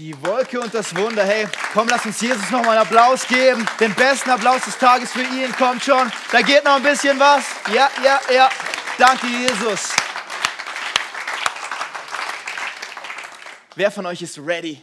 [0.00, 1.22] Die Wolke und das Wunder.
[1.22, 3.66] Hey, komm, lass uns Jesus nochmal einen Applaus geben.
[3.78, 5.54] Den besten Applaus des Tages für ihn.
[5.58, 6.10] Kommt schon.
[6.32, 7.44] Da geht noch ein bisschen was.
[7.70, 8.48] Ja, ja, ja.
[8.96, 9.90] Danke, Jesus.
[13.74, 14.82] Wer von euch ist ready?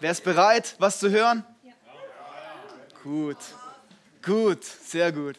[0.00, 1.44] Wer ist bereit, was zu hören?
[3.02, 3.36] Gut.
[4.24, 5.36] Gut, sehr gut.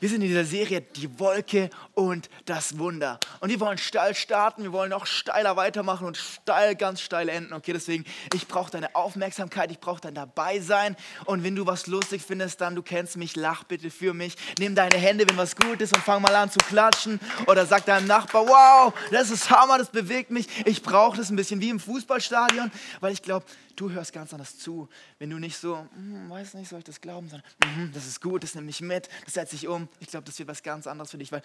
[0.00, 3.20] Wir sind in dieser Serie Die Wolke und das Wunder.
[3.40, 7.52] Und wir wollen steil starten, wir wollen noch steiler weitermachen und steil, ganz steil enden.
[7.52, 10.96] Okay, deswegen, ich brauche deine Aufmerksamkeit, ich brauche dein Dabeisein.
[11.26, 14.36] Und wenn du was lustig findest, dann, du kennst mich, lach bitte für mich.
[14.58, 17.20] Nimm deine Hände, wenn was gut ist und fang mal an zu klatschen.
[17.46, 20.46] Oder sag deinem Nachbar, wow, das ist Hammer, das bewegt mich.
[20.64, 23.44] Ich brauche das ein bisschen wie im Fußballstadion, weil ich glaube,
[23.80, 24.88] du hörst ganz anders zu.
[25.18, 28.20] Wenn du nicht so, hm, weiß nicht, soll ich das glauben, sondern, hm, das ist
[28.20, 29.88] gut, das nimmt mich mit, das setzt sich um.
[30.00, 31.42] Ich glaube, das wird was ganz anderes für dich, weil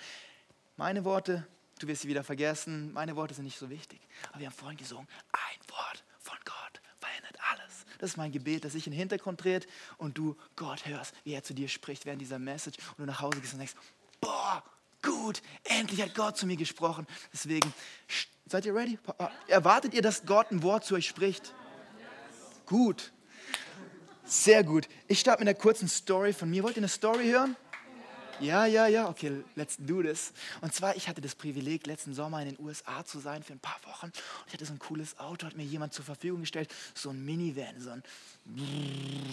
[0.75, 1.47] meine Worte,
[1.79, 4.01] du wirst sie wieder vergessen, meine Worte sind nicht so wichtig.
[4.31, 7.85] Aber wir haben vorhin gesungen, ein Wort von Gott verändert alles.
[7.99, 9.67] Das ist mein Gebet, dass sich in den Hintergrund dreht
[9.97, 13.21] und du Gott hörst, wie er zu dir spricht während dieser Message und du nach
[13.21, 13.75] Hause gehst und denkst,
[14.19, 14.61] boah,
[15.01, 17.07] gut, endlich hat Gott zu mir gesprochen.
[17.31, 17.73] Deswegen,
[18.45, 18.99] seid ihr ready?
[19.47, 21.53] Erwartet ihr, dass Gott ein Wort zu euch spricht?
[22.65, 23.11] Gut.
[24.25, 24.87] Sehr gut.
[25.07, 26.63] Ich starte mit einer kurzen Story von mir.
[26.63, 27.55] Wollt ihr eine Story hören?
[28.41, 30.33] Ja, ja, ja, okay, let's do this.
[30.59, 33.59] Und zwar, ich hatte das Privileg, letzten Sommer in den USA zu sein für ein
[33.59, 34.07] paar Wochen.
[34.07, 37.23] Und ich hatte so ein cooles Auto, hat mir jemand zur Verfügung gestellt, so ein
[37.23, 38.03] Minivan, so ein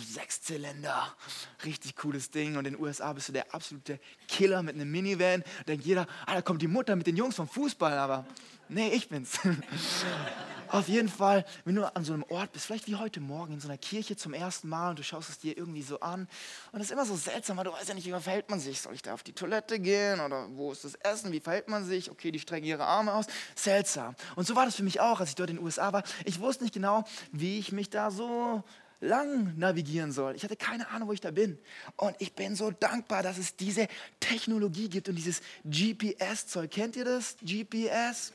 [0.06, 1.16] Sechszylinder,
[1.64, 2.56] richtig cooles Ding.
[2.56, 5.42] Und in den USA bist du der absolute Killer mit einem Minivan.
[5.66, 8.24] Denkt jeder, ah, da kommt die Mutter mit den Jungs vom Fußball, aber
[8.68, 9.40] nee, ich bin's.
[10.72, 13.60] Auf jeden Fall, wenn du an so einem Ort bist, vielleicht wie heute Morgen in
[13.60, 16.26] so einer Kirche zum ersten Mal und du schaust es dir irgendwie so an
[16.72, 18.80] und es ist immer so seltsam, weil du weißt ja nicht, wie verhält man sich.
[18.80, 21.30] Soll ich da auf die Toilette gehen oder wo ist das Essen?
[21.30, 22.10] Wie verhält man sich?
[22.10, 23.26] Okay, die strecken ihre Arme aus.
[23.54, 24.14] Seltsam.
[24.34, 26.04] Und so war das für mich auch, als ich dort in den USA war.
[26.24, 28.64] Ich wusste nicht genau, wie ich mich da so
[29.00, 30.36] lang navigieren soll.
[30.36, 31.58] Ich hatte keine Ahnung, wo ich da bin.
[31.96, 33.88] Und ich bin so dankbar, dass es diese
[34.20, 36.70] Technologie gibt und dieses GPS-Zeug.
[36.70, 37.36] Kennt ihr das?
[37.42, 38.32] GPS?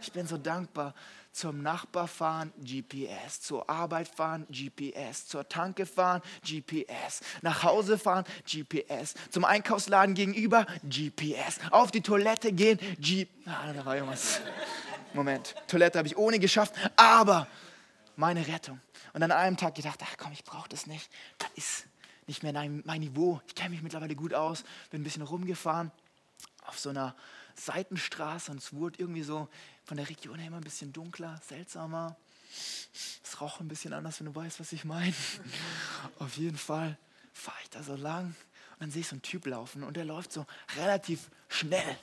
[0.00, 0.94] Ich bin so dankbar
[1.32, 8.24] zum Nachbar fahren, GPS, zur Arbeit fahren, GPS, zur Tanke fahren, GPS, nach Hause fahren,
[8.46, 13.28] GPS, zum Einkaufsladen gegenüber, GPS, auf die Toilette gehen, GPS.
[13.46, 14.40] Ah, da war irgendwas.
[15.14, 17.46] Moment, Toilette habe ich ohne geschafft, aber
[18.16, 18.80] meine Rettung.
[19.12, 21.10] Und an einem Tag gedacht, ach komm, ich brauche das nicht.
[21.38, 21.86] Das ist
[22.26, 22.52] nicht mehr
[22.84, 23.40] mein Niveau.
[23.46, 25.90] Ich kenne mich mittlerweile gut aus, bin ein bisschen rumgefahren
[26.64, 27.14] auf so einer
[27.54, 29.48] Seitenstraße und es wurde irgendwie so
[29.84, 32.16] von der Region her immer ein bisschen dunkler, seltsamer.
[33.24, 35.14] Es roch ein bisschen anders, wenn du weißt, was ich meine.
[36.18, 36.98] Auf jeden Fall
[37.32, 40.04] fahre ich da so lang und dann sehe ich so einen Typ laufen und der
[40.04, 41.96] läuft so relativ schnell.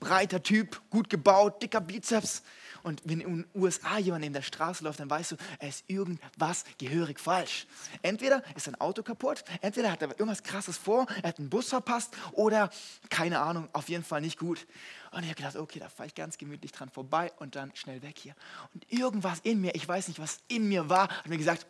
[0.00, 2.42] Breiter Typ, gut gebaut, dicker Bizeps.
[2.84, 5.84] Und wenn in den USA jemand neben der Straße läuft, dann weißt du, er ist
[5.88, 7.66] irgendwas gehörig falsch.
[8.02, 11.70] Entweder ist sein Auto kaputt, entweder hat er irgendwas Krasses vor, er hat einen Bus
[11.70, 12.70] verpasst oder
[13.08, 14.66] keine Ahnung, auf jeden Fall nicht gut.
[15.12, 18.02] Und ich habe gedacht, okay, da fahre ich ganz gemütlich dran vorbei und dann schnell
[18.02, 18.34] weg hier.
[18.74, 21.66] Und irgendwas in mir, ich weiß nicht, was in mir war, hat mir gesagt,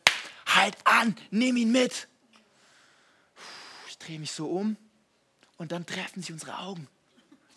[0.46, 2.08] halt an, nimm ihn mit.
[3.88, 4.76] Ich drehe mich so um
[5.58, 6.88] und dann treffen sich unsere Augen.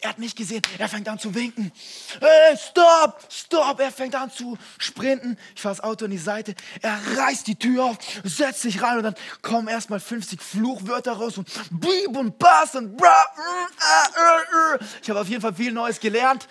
[0.02, 1.72] Er hat mich gesehen, er fängt an zu winken.
[2.19, 5.40] Hey, stopp, stopp, er fängt an zu sprinten.
[5.56, 6.53] Ich fahre das Auto an die Seite,
[6.84, 11.40] er reißt die Tür auf, setzt sich rein und dann kommen erstmal 50 Fluchwörter raus
[11.40, 13.25] und Bieb und Bass und bra.
[13.38, 14.85] Äh, äh, äh.
[15.02, 16.47] Ich habe auf jeden Fall viel Neues gelernt.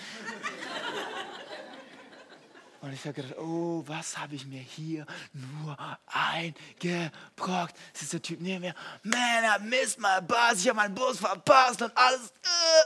[2.86, 5.76] Und ich habe gedacht, oh, was habe ich mir hier nur
[6.06, 7.74] eingebrockt?
[7.92, 8.74] Das ist der Typ neben mir.
[9.02, 10.60] Man, I missed my bus.
[10.60, 12.32] Ich habe meinen Bus verpasst und alles.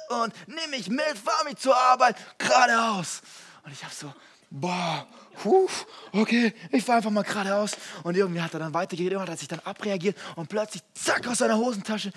[0.08, 3.20] Äh, und nimm mich mit, fahr mich zur Arbeit geradeaus.
[3.62, 4.10] Und ich habe so,
[4.48, 5.06] boah,
[5.44, 7.72] huf, okay, ich fahre einfach mal geradeaus.
[8.02, 11.38] Und irgendwie hat er dann weitergeredet, irgendwann hat sich dann abreagiert und plötzlich, zack, aus
[11.38, 12.10] seiner Hosentasche,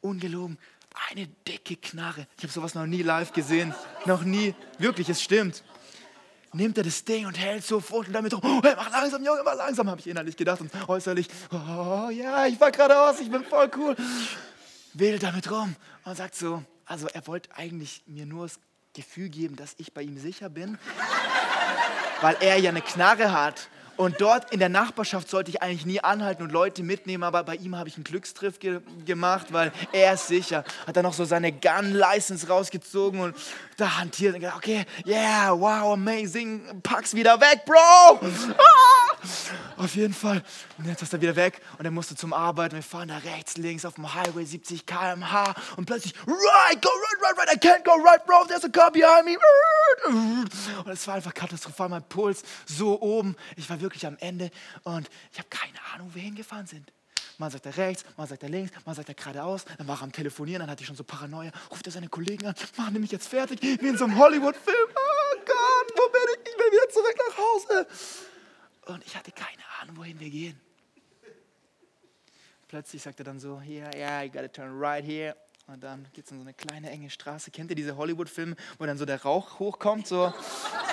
[0.00, 0.58] ungelogen,
[1.10, 2.26] eine dicke Knarre.
[2.38, 3.74] Ich habe sowas noch nie live gesehen.
[4.06, 4.54] Noch nie.
[4.78, 5.62] Wirklich, es stimmt
[6.52, 9.54] nimmt er das Ding und hält sofort und damit, oh, hey, mach langsam, Junge, mach
[9.54, 13.70] langsam, habe ich innerlich gedacht und äußerlich, oh ja, ich war geradeaus, ich bin voll
[13.76, 13.96] cool.
[14.94, 18.58] Wedelt damit rum und sagt so, also er wollte eigentlich mir nur das
[18.94, 20.78] Gefühl geben, dass ich bei ihm sicher bin,
[22.20, 23.68] weil er ja eine Knarre hat
[24.00, 27.56] und dort in der Nachbarschaft sollte ich eigentlich nie anhalten und Leute mitnehmen, aber bei
[27.56, 30.64] ihm habe ich einen Glückstriff ge gemacht, weil er ist sicher.
[30.86, 33.36] Hat dann noch so seine Gun-License rausgezogen und
[33.76, 38.20] da hantiert und gedacht, okay, yeah, wow, amazing, pack's wieder weg, Bro!
[38.56, 38.99] Ah!
[39.80, 40.42] Auf jeden Fall.
[40.76, 42.74] Und jetzt ist er wieder weg und er musste zum Arbeiten.
[42.74, 47.22] Wir fahren da rechts, links auf dem Highway 70 km/h und plötzlich, right, go right,
[47.22, 49.38] right, right, I can't go right, bro, there's a car behind me.
[50.84, 53.36] Und es war einfach katastrophal, mein Puls so oben.
[53.56, 54.50] Ich war wirklich am Ende
[54.82, 56.92] und ich habe keine Ahnung, wo wir hingefahren sind.
[57.38, 59.64] Mal sagt er rechts, mal sagt er links, mal sagt er geradeaus.
[59.78, 61.52] Dann war er am Telefonieren, dann hatte ich schon so Paranoia.
[61.70, 64.88] Ruft er seine Kollegen an, machen nämlich jetzt fertig, wie in so einem Hollywood-Film.
[64.94, 66.52] Oh Gott, wo bin ich?
[66.52, 67.86] Ich will wieder zurück nach Hause.
[68.86, 70.60] Und ich hatte keine Ahnung, wohin wir gehen.
[72.68, 75.34] Plötzlich sagt er dann so, yeah, yeah, you gotta turn right here.
[75.66, 77.50] Und dann geht es in so eine kleine enge Straße.
[77.50, 80.06] Kennt ihr diese Hollywood-Filme, wo dann so der Rauch hochkommt?
[80.06, 80.32] So,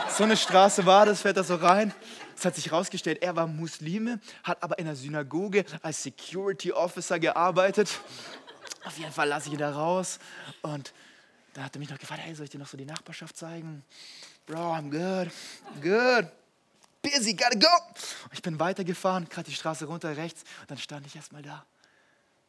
[0.10, 1.94] so eine Straße war das, fährt da so rein.
[2.36, 7.20] Es hat sich herausgestellt, er war Muslime, hat aber in der Synagoge als Security Officer
[7.20, 8.00] gearbeitet.
[8.84, 10.20] Auf jeden Fall lasse ich ihn da raus.
[10.62, 10.94] Und
[11.54, 13.84] da hat er mich noch gefragt, hey, soll ich dir noch so die Nachbarschaft zeigen?
[14.46, 15.32] Bro, I'm good,
[15.82, 16.32] good
[17.10, 17.68] busy, gotta go.
[18.32, 21.66] Ich bin weitergefahren, gerade die Straße runter rechts und dann stand ich erstmal da.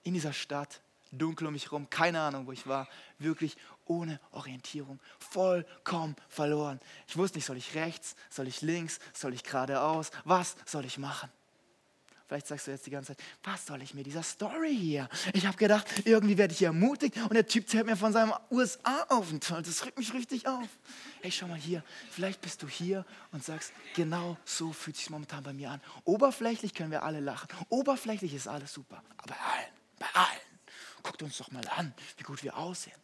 [0.03, 0.81] In dieser Stadt,
[1.13, 2.89] dunkel um mich herum, keine Ahnung, wo ich war,
[3.19, 3.57] wirklich
[3.87, 6.81] ohne Orientierung, vollkommen verloren.
[7.07, 10.99] Ich wusste nicht, soll ich rechts, soll ich links, soll ich geradeaus, was soll ich
[10.99, 11.31] machen?
[12.29, 15.09] Vielleicht sagst du jetzt die ganze Zeit, was soll ich mir dieser Story hier?
[15.33, 18.35] Ich habe gedacht, irgendwie werde ich hier ermutigt und der Typ zählt mir von seinem
[18.51, 19.67] USA-Aufenthalt.
[19.67, 20.69] Das regt mich richtig auf.
[21.23, 25.43] Hey, schau mal hier, vielleicht bist du hier und sagst, genau so fühlt sich momentan
[25.43, 25.81] bei mir an.
[26.05, 27.49] Oberflächlich können wir alle lachen.
[27.71, 29.03] Oberflächlich ist alles super.
[29.17, 30.63] Aber bei allen, bei allen,
[31.03, 32.99] guckt uns doch mal an, wie gut wir aussehen.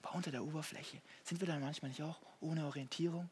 [0.00, 3.28] Aber unter der Oberfläche sind wir dann manchmal nicht auch ohne Orientierung?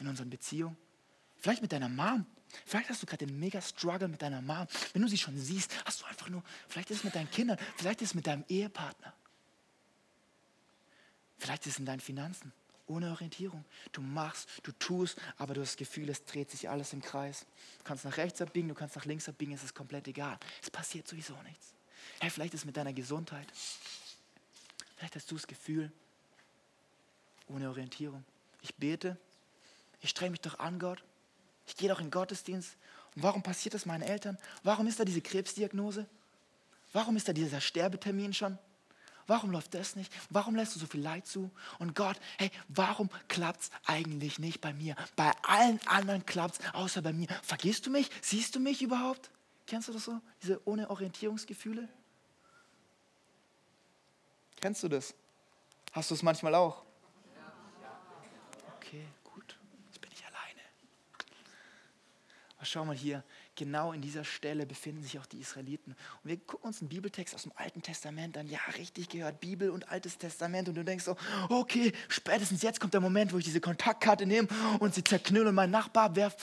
[0.00, 0.76] In unseren Beziehungen?
[1.38, 2.26] Vielleicht mit deiner Mom.
[2.66, 4.66] Vielleicht hast du gerade den mega Struggle mit deiner Mom.
[4.92, 7.58] Wenn du sie schon siehst, hast du einfach nur, vielleicht ist es mit deinen Kindern,
[7.76, 9.12] vielleicht ist es mit deinem Ehepartner.
[11.38, 12.52] Vielleicht ist es in deinen Finanzen,
[12.86, 13.64] ohne Orientierung.
[13.92, 17.46] Du machst, du tust, aber du hast das Gefühl, es dreht sich alles im Kreis.
[17.78, 20.38] Du kannst nach rechts abbiegen, du kannst nach links abbiegen, es ist komplett egal.
[20.62, 21.74] Es passiert sowieso nichts.
[22.20, 23.46] Hey, vielleicht ist es mit deiner Gesundheit.
[24.96, 25.92] Vielleicht hast du das Gefühl,
[27.48, 28.24] ohne Orientierung.
[28.62, 29.18] Ich bete,
[30.00, 31.02] ich strenge mich doch an, Gott.
[31.66, 32.76] Ich gehe doch in den Gottesdienst.
[33.14, 34.38] Und warum passiert das meinen Eltern?
[34.62, 36.06] Warum ist da diese Krebsdiagnose?
[36.92, 38.58] Warum ist da dieser Sterbetermin schon?
[39.26, 40.12] Warum läuft das nicht?
[40.28, 41.50] Warum lässt du so viel Leid zu?
[41.78, 44.96] Und Gott, hey, warum klappt es eigentlich nicht bei mir?
[45.16, 47.28] Bei allen anderen klappt es, außer bei mir.
[47.42, 48.10] Vergisst du mich?
[48.20, 49.30] Siehst du mich überhaupt?
[49.66, 50.20] Kennst du das so?
[50.42, 51.88] Diese ohne Orientierungsgefühle?
[54.60, 55.14] Kennst du das?
[55.92, 56.82] Hast du es manchmal auch?
[58.76, 59.56] Okay, gut.
[59.86, 60.60] Jetzt bin ich alleine.
[62.64, 63.22] Schau mal hier,
[63.54, 65.92] genau in dieser Stelle befinden sich auch die Israeliten.
[66.22, 68.46] Und wir gucken uns einen Bibeltext aus dem Alten Testament an.
[68.48, 70.68] Ja, richtig gehört, Bibel und Altes Testament.
[70.68, 71.16] Und du denkst so,
[71.48, 75.54] okay, spätestens jetzt kommt der Moment, wo ich diese Kontaktkarte nehme und sie zerknülle und
[75.54, 76.36] meinen Nachbar abwerfe.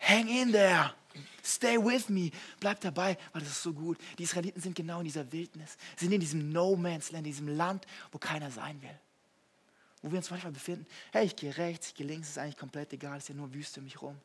[0.00, 0.94] Hang in there.
[1.42, 2.30] Stay with me.
[2.58, 3.98] Bleib dabei, weil das ist so gut.
[4.18, 5.76] Die Israeliten sind genau in dieser Wildnis.
[5.96, 8.98] Sind in diesem No-Man's-Land, in diesem Land, wo keiner sein will.
[10.02, 10.86] Wo wir uns manchmal befinden.
[11.12, 13.52] Hey, ich gehe rechts, ich gehe links, ist eigentlich komplett egal, es ist ja nur
[13.52, 14.16] Wüste um mich rum.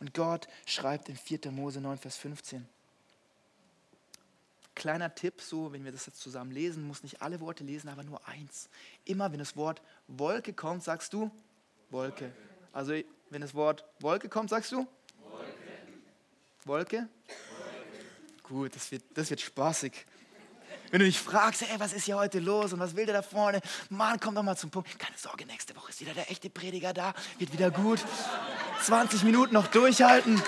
[0.00, 1.50] Und Gott schreibt in 4.
[1.50, 2.66] Mose 9, Vers 15.
[4.74, 8.04] Kleiner Tipp, so, wenn wir das jetzt zusammen lesen, muss nicht alle Worte lesen, aber
[8.04, 8.68] nur eins.
[9.04, 11.32] Immer wenn das Wort Wolke kommt, sagst du
[11.90, 12.32] Wolke.
[12.72, 12.92] Also
[13.30, 14.86] wenn das Wort Wolke kommt, sagst du
[15.24, 15.48] Wolke?
[16.64, 17.08] Wolke?
[18.44, 20.06] Gut, das wird, das wird spaßig.
[20.90, 23.22] Wenn du dich fragst, ey, was ist hier heute los und was will der da
[23.22, 23.60] vorne?
[23.90, 24.98] Mann, komm doch mal zum Punkt.
[24.98, 27.14] Keine Sorge, nächste Woche ist wieder der echte Prediger da.
[27.38, 28.00] Wird wieder gut.
[28.82, 30.42] 20 Minuten noch durchhalten.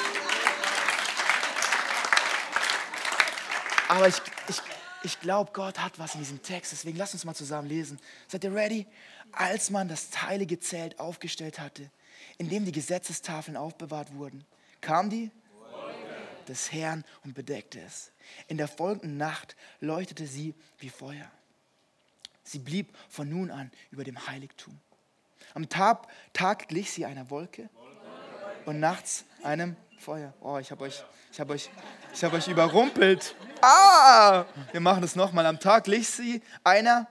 [3.89, 4.63] Aber ich, ich,
[5.03, 6.73] ich glaube, Gott hat was in diesem Text.
[6.73, 7.99] Deswegen lass uns mal zusammen lesen.
[8.29, 8.87] Seid ihr ready?
[9.33, 11.91] Als man das heilige Zelt aufgestellt hatte,
[12.39, 14.45] in dem die Gesetzestafeln aufbewahrt wurden,
[14.81, 15.31] kam die
[16.51, 18.13] des Herrn und bedeckte es.
[18.49, 21.31] In der folgenden Nacht leuchtete sie wie Feuer.
[22.43, 24.79] Sie blieb von nun an über dem Heiligtum.
[25.55, 27.71] Am Tag, Tag glich sie einer Wolke
[28.67, 30.35] und nachts einem Feuer.
[30.41, 31.71] Oh, ich habe euch, ich euch,
[32.13, 33.35] ich euch überrumpelt.
[33.63, 34.45] Ah!
[34.73, 35.47] Wir machen das nochmal.
[35.47, 37.07] Am Tag glich sie einer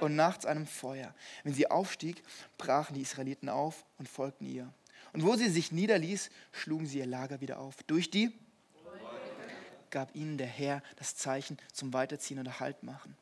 [0.00, 1.14] und nachts einem Feuer.
[1.42, 2.22] Wenn sie aufstieg,
[2.56, 4.72] brachen die Israeliten auf und folgten ihr.
[5.18, 7.82] Und wo sie sich niederließ, schlugen sie ihr Lager wieder auf.
[7.88, 8.32] Durch die
[9.90, 13.16] gab ihnen der Herr das Zeichen zum Weiterziehen oder Halt machen.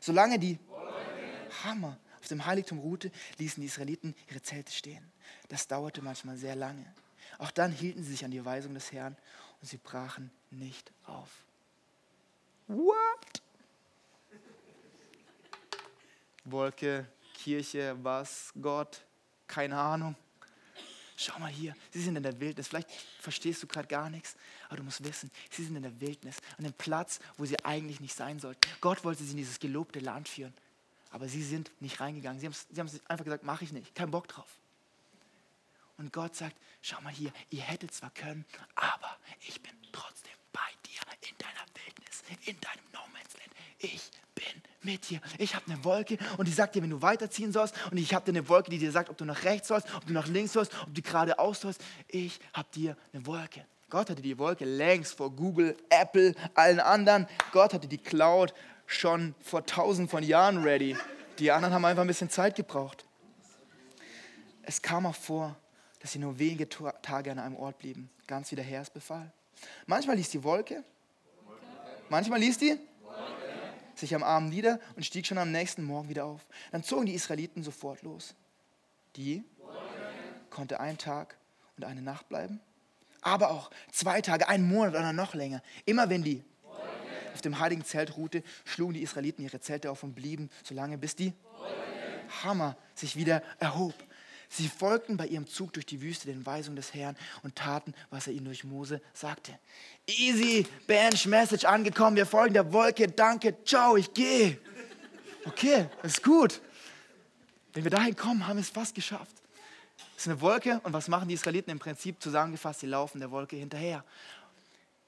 [0.00, 0.58] Solange die
[1.62, 5.12] Hammer auf dem Heiligtum ruhte, ließen die Israeliten ihre Zelte stehen.
[5.48, 6.84] Das dauerte manchmal sehr lange.
[7.38, 9.16] Auch dann hielten sie sich an die Weisung des Herrn
[9.60, 11.30] und sie brachen nicht auf.
[12.66, 13.42] What?
[16.44, 19.04] Wolke, Kirche, was, Gott,
[19.46, 20.16] keine Ahnung.
[21.20, 22.68] Schau mal hier, sie sind in der Wildnis.
[22.68, 24.36] Vielleicht verstehst du gerade gar nichts,
[24.68, 28.00] aber du musst wissen, sie sind in der Wildnis, an dem Platz, wo sie eigentlich
[28.00, 28.60] nicht sein sollten.
[28.80, 30.54] Gott wollte sie in dieses gelobte Land führen,
[31.10, 32.40] aber sie sind nicht reingegangen.
[32.40, 34.48] Sie haben, sie einfach gesagt, mache ich nicht, kein Bock drauf.
[35.98, 40.60] Und Gott sagt, schau mal hier, ihr hättet zwar können, aber ich bin trotzdem bei
[40.86, 43.52] dir in deiner Wildnis, in deinem No Man's Land.
[43.78, 44.10] Ich
[44.82, 45.20] mit dir.
[45.38, 47.74] Ich habe eine Wolke und die sagt dir, wenn du weiterziehen sollst.
[47.90, 50.06] Und ich habe dir eine Wolke, die dir sagt, ob du nach rechts sollst, ob
[50.06, 51.80] du nach links sollst, ob du geradeaus sollst.
[52.08, 53.64] Ich habe dir eine Wolke.
[53.90, 57.26] Gott hatte die Wolke längst vor Google, Apple, allen anderen.
[57.52, 58.54] Gott hatte die Cloud
[58.86, 60.96] schon vor tausend von Jahren ready.
[61.38, 63.04] Die anderen haben einfach ein bisschen Zeit gebraucht.
[64.62, 65.56] Es kam auch vor,
[66.00, 69.32] dass sie nur wenige Tage an einem Ort blieben, ganz wie der Herr es befahl.
[69.86, 70.84] Manchmal ließ die Wolke,
[72.08, 72.78] manchmal ließ die
[74.00, 76.46] sich am Abend nieder und stieg schon am nächsten Morgen wieder auf.
[76.72, 78.34] Dann zogen die Israeliten sofort los.
[79.16, 79.44] Die
[80.50, 81.36] konnte ein Tag
[81.76, 82.60] und eine Nacht bleiben,
[83.22, 85.62] aber auch zwei Tage, einen Monat oder noch länger.
[85.84, 86.42] Immer wenn die
[87.32, 90.98] auf dem heiligen Zelt ruhte, schlugen die Israeliten ihre Zelte auf und blieben so lange,
[90.98, 91.32] bis die
[92.42, 93.94] Hammer sich wieder erhob.
[94.52, 98.26] Sie folgten bei ihrem Zug durch die Wüste den Weisungen des Herrn und taten, was
[98.26, 99.56] er ihnen durch Mose sagte.
[100.08, 104.58] Easy, Bench, Message angekommen, wir folgen der Wolke, danke, ciao, ich gehe.
[105.44, 106.60] Okay, ist gut.
[107.72, 109.36] Wenn wir dahin kommen, haben wir es fast geschafft.
[110.16, 112.80] Es ist eine Wolke und was machen die Israeliten im Prinzip zusammengefasst?
[112.80, 114.04] Sie laufen der Wolke hinterher.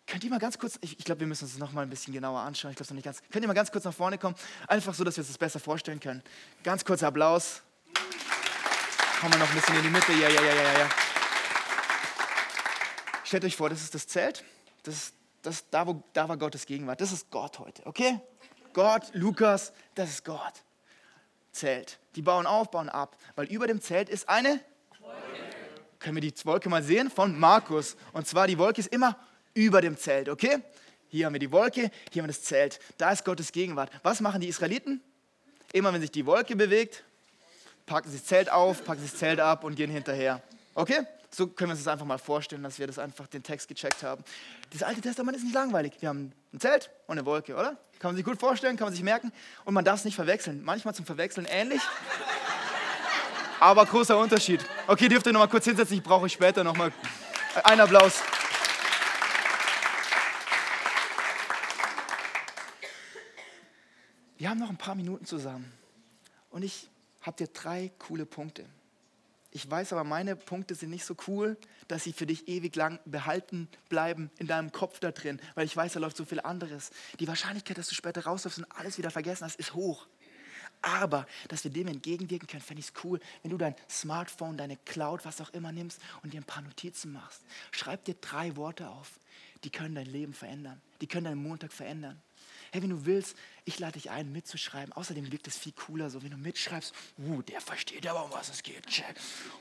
[0.06, 1.90] Könnt ihr mal ganz kurz, ich, ich glaube, wir müssen uns das noch mal ein
[1.90, 2.70] bisschen genauer anschauen.
[2.70, 3.20] Ich glaube, noch nicht ganz.
[3.32, 4.36] Könnt ihr mal ganz kurz nach vorne kommen?
[4.68, 6.22] Einfach so, dass wir uns das besser vorstellen können.
[6.62, 7.62] Ganz kurzer Applaus
[9.22, 10.12] kommen wir noch ein bisschen in die Mitte.
[10.14, 10.88] Ja, ja, ja, ja, ja.
[13.22, 14.42] Stellt euch vor, das ist das Zelt.
[14.82, 17.00] Das ist das, da, wo, da war Gottes Gegenwart.
[17.00, 18.18] Das ist Gott heute, okay?
[18.72, 20.54] Gott, Lukas, das ist Gott.
[21.52, 22.00] Zelt.
[22.16, 24.58] Die bauen auf, bauen ab, weil über dem Zelt ist eine
[24.98, 25.16] Wolke.
[26.00, 27.08] Können wir die Wolke mal sehen?
[27.08, 27.96] Von Markus.
[28.12, 29.16] Und zwar, die Wolke ist immer
[29.54, 30.58] über dem Zelt, okay?
[31.10, 32.80] Hier haben wir die Wolke, hier haben wir das Zelt.
[32.98, 33.92] Da ist Gottes Gegenwart.
[34.02, 35.00] Was machen die Israeliten?
[35.72, 37.04] Immer wenn sich die Wolke bewegt,
[37.86, 40.42] packen sie das Zelt auf, packen sie das Zelt ab und gehen hinterher.
[40.74, 41.00] Okay?
[41.30, 44.02] So können wir uns das einfach mal vorstellen, dass wir das einfach den Text gecheckt
[44.02, 44.22] haben.
[44.70, 45.94] Das Alte Testament ist nicht langweilig.
[46.00, 47.76] Wir haben ein Zelt und eine Wolke, oder?
[47.98, 49.32] Kann man sich gut vorstellen, kann man sich merken.
[49.64, 50.62] Und man darf es nicht verwechseln.
[50.62, 51.80] Manchmal zum Verwechseln ähnlich,
[53.62, 54.60] aber großer Unterschied.
[54.88, 56.92] Okay, dürft ihr noch mal kurz hinsetzen, ich brauche euch später noch mal
[57.62, 58.20] einen Applaus.
[64.36, 65.72] Wir haben noch ein paar Minuten zusammen.
[66.50, 66.90] Und ich
[67.22, 68.66] habt ihr drei coole Punkte.
[69.54, 72.98] Ich weiß aber, meine Punkte sind nicht so cool, dass sie für dich ewig lang
[73.04, 76.90] behalten bleiben in deinem Kopf da drin, weil ich weiß, da läuft so viel anderes.
[77.20, 80.06] Die Wahrscheinlichkeit, dass du später rausläufst und alles wieder vergessen hast, ist hoch.
[80.80, 84.78] Aber, dass wir dem entgegenwirken können, fände ich es cool, wenn du dein Smartphone, deine
[84.78, 87.42] Cloud, was auch immer nimmst und dir ein paar Notizen machst.
[87.70, 89.20] Schreib dir drei Worte auf,
[89.64, 90.80] die können dein Leben verändern.
[91.00, 92.20] Die können deinen Montag verändern.
[92.72, 93.36] Hey, wenn du willst,
[93.66, 94.94] ich lade dich ein, mitzuschreiben.
[94.94, 98.48] Außerdem wirkt es viel cooler, so wenn du mitschreibst, uh, der versteht aber, um was
[98.48, 98.82] es geht.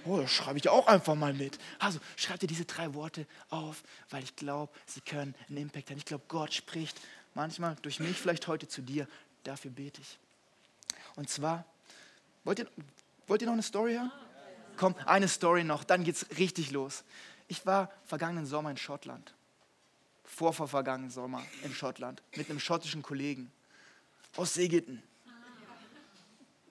[0.05, 1.59] Oh, das schreibe ich auch einfach mal mit.
[1.77, 5.97] Also schreib dir diese drei Worte auf, weil ich glaube, sie können einen Impact haben.
[5.97, 7.01] Ich glaube, Gott spricht
[7.33, 9.09] manchmal durch mich, vielleicht heute zu dir.
[9.43, 10.17] Dafür bete ich.
[11.17, 11.65] Und zwar,
[12.45, 12.67] wollt ihr,
[13.27, 14.11] wollt ihr noch eine Story hören?
[14.77, 17.03] Komm, eine Story noch, dann geht es richtig los.
[17.49, 19.33] Ich war vergangenen Sommer in Schottland
[20.33, 20.53] vor,
[21.09, 23.51] Sommer in Schottland mit einem schottischen Kollegen
[24.37, 25.03] aus Segeten.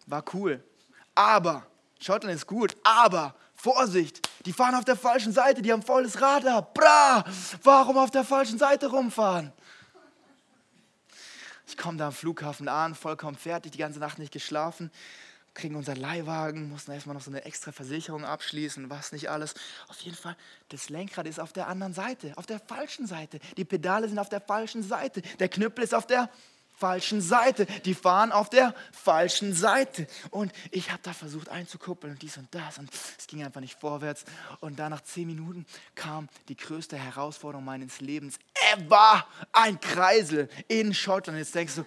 [0.06, 0.64] War cool.
[1.14, 1.66] Aber,
[2.00, 6.62] Schottland ist gut, aber Vorsicht, die fahren auf der falschen Seite, die haben volles Radar.
[6.62, 7.24] Bra,
[7.62, 9.52] warum auf der falschen Seite rumfahren?
[11.66, 14.90] Ich komme da am Flughafen an, vollkommen fertig, die ganze Nacht nicht geschlafen
[15.54, 19.54] kriegen unseren Leihwagen, mussten erstmal noch so eine extra Versicherung abschließen, was nicht alles.
[19.88, 20.36] Auf jeden Fall,
[20.68, 23.40] das Lenkrad ist auf der anderen Seite, auf der falschen Seite.
[23.56, 25.22] Die Pedale sind auf der falschen Seite.
[25.38, 26.30] Der Knüppel ist auf der
[26.80, 27.66] falschen Seite.
[27.84, 30.06] Die fahren auf der falschen Seite.
[30.30, 32.78] Und ich habe da versucht einzukuppeln und dies und das.
[32.78, 34.24] Und es ging einfach nicht vorwärts.
[34.60, 38.38] Und da nach zehn Minuten kam die größte Herausforderung meines Lebens
[38.72, 39.26] ever.
[39.52, 41.38] Ein Kreisel in Schottland.
[41.38, 41.84] Jetzt denkst du,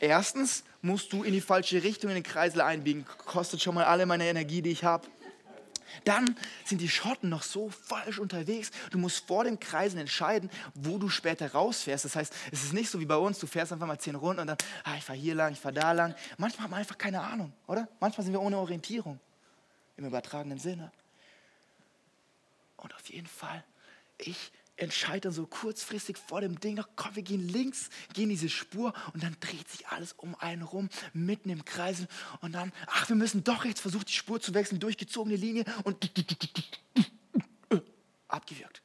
[0.00, 3.06] Erstens musst du in die falsche Richtung in den Kreisel einbiegen.
[3.24, 5.06] Kostet schon mal alle meine Energie, die ich habe.
[6.04, 8.70] Dann sind die Schotten noch so falsch unterwegs.
[8.90, 12.04] Du musst vor dem Kreisel entscheiden, wo du später rausfährst.
[12.04, 14.40] Das heißt, es ist nicht so wie bei uns, du fährst einfach mal zehn Runden
[14.40, 16.14] und dann, ah, ich fahre hier lang, ich fahre da lang.
[16.38, 17.88] Manchmal haben wir einfach keine Ahnung, oder?
[18.00, 19.18] Manchmal sind wir ohne Orientierung,
[19.96, 20.92] im übertragenen Sinne.
[22.76, 23.64] Und auf jeden Fall,
[24.18, 28.48] ich entscheidet dann so kurzfristig vor dem Ding noch, komm, wir gehen links, gehen diese
[28.48, 32.08] Spur und dann dreht sich alles um einen rum, mitten im Kreisel
[32.40, 36.10] und dann, ach, wir müssen doch rechts, versucht die Spur zu wechseln, durchgezogene Linie und
[38.28, 38.82] abgewirkt.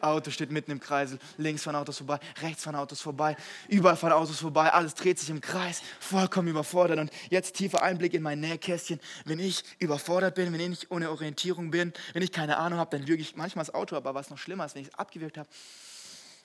[0.00, 3.36] Auto steht mitten im Kreisel, links fahren Autos vorbei, rechts fahren Autos vorbei,
[3.68, 6.98] überall fahren Autos vorbei, alles dreht sich im Kreis, vollkommen überfordert.
[6.98, 9.00] Und jetzt tiefer Einblick in mein Nähkästchen.
[9.24, 13.08] Wenn ich überfordert bin, wenn ich ohne Orientierung bin, wenn ich keine Ahnung habe, dann
[13.08, 15.48] würge ich manchmal das Auto, aber was noch schlimmer ist, wenn ich es abgewürgt habe,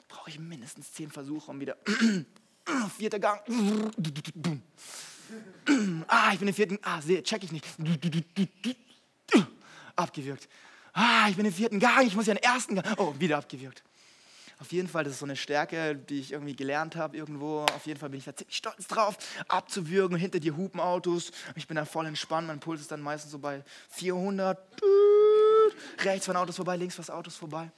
[0.08, 1.78] brauche ich mindestens zehn Versuche, um wieder
[2.98, 3.42] vierter Gang.
[6.08, 7.66] ah, ich bin im vierten, ah, check ich nicht.
[9.96, 10.48] Abgewürgt.
[10.94, 12.98] Ah, ich bin im vierten Gang, ich muss ja den ersten Gang.
[12.98, 13.84] Oh, wieder abgewürgt.
[14.60, 17.66] Auf jeden Fall, das ist so eine Stärke, die ich irgendwie gelernt habe irgendwo.
[17.74, 20.16] Auf jeden Fall bin ich da ziemlich stolz drauf, abzuwürgen.
[20.16, 21.32] Hinter dir hupen Autos.
[21.56, 22.48] Ich bin dann voll entspannt.
[22.48, 24.58] Mein Puls ist dann meistens so bei 400.
[26.00, 27.72] Rechts fahren Autos vorbei, links fahren Autos vorbei.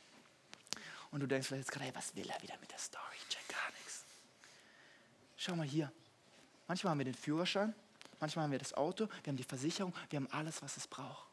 [1.12, 3.04] Und du denkst vielleicht jetzt gerade, hey, was will er wieder mit der Story?
[3.18, 4.04] Ich check gar nichts.
[5.38, 5.92] Schau mal hier.
[6.68, 7.74] Manchmal haben wir den Führerschein,
[8.20, 11.28] manchmal haben wir das Auto, wir haben die Versicherung, wir haben alles, was es braucht.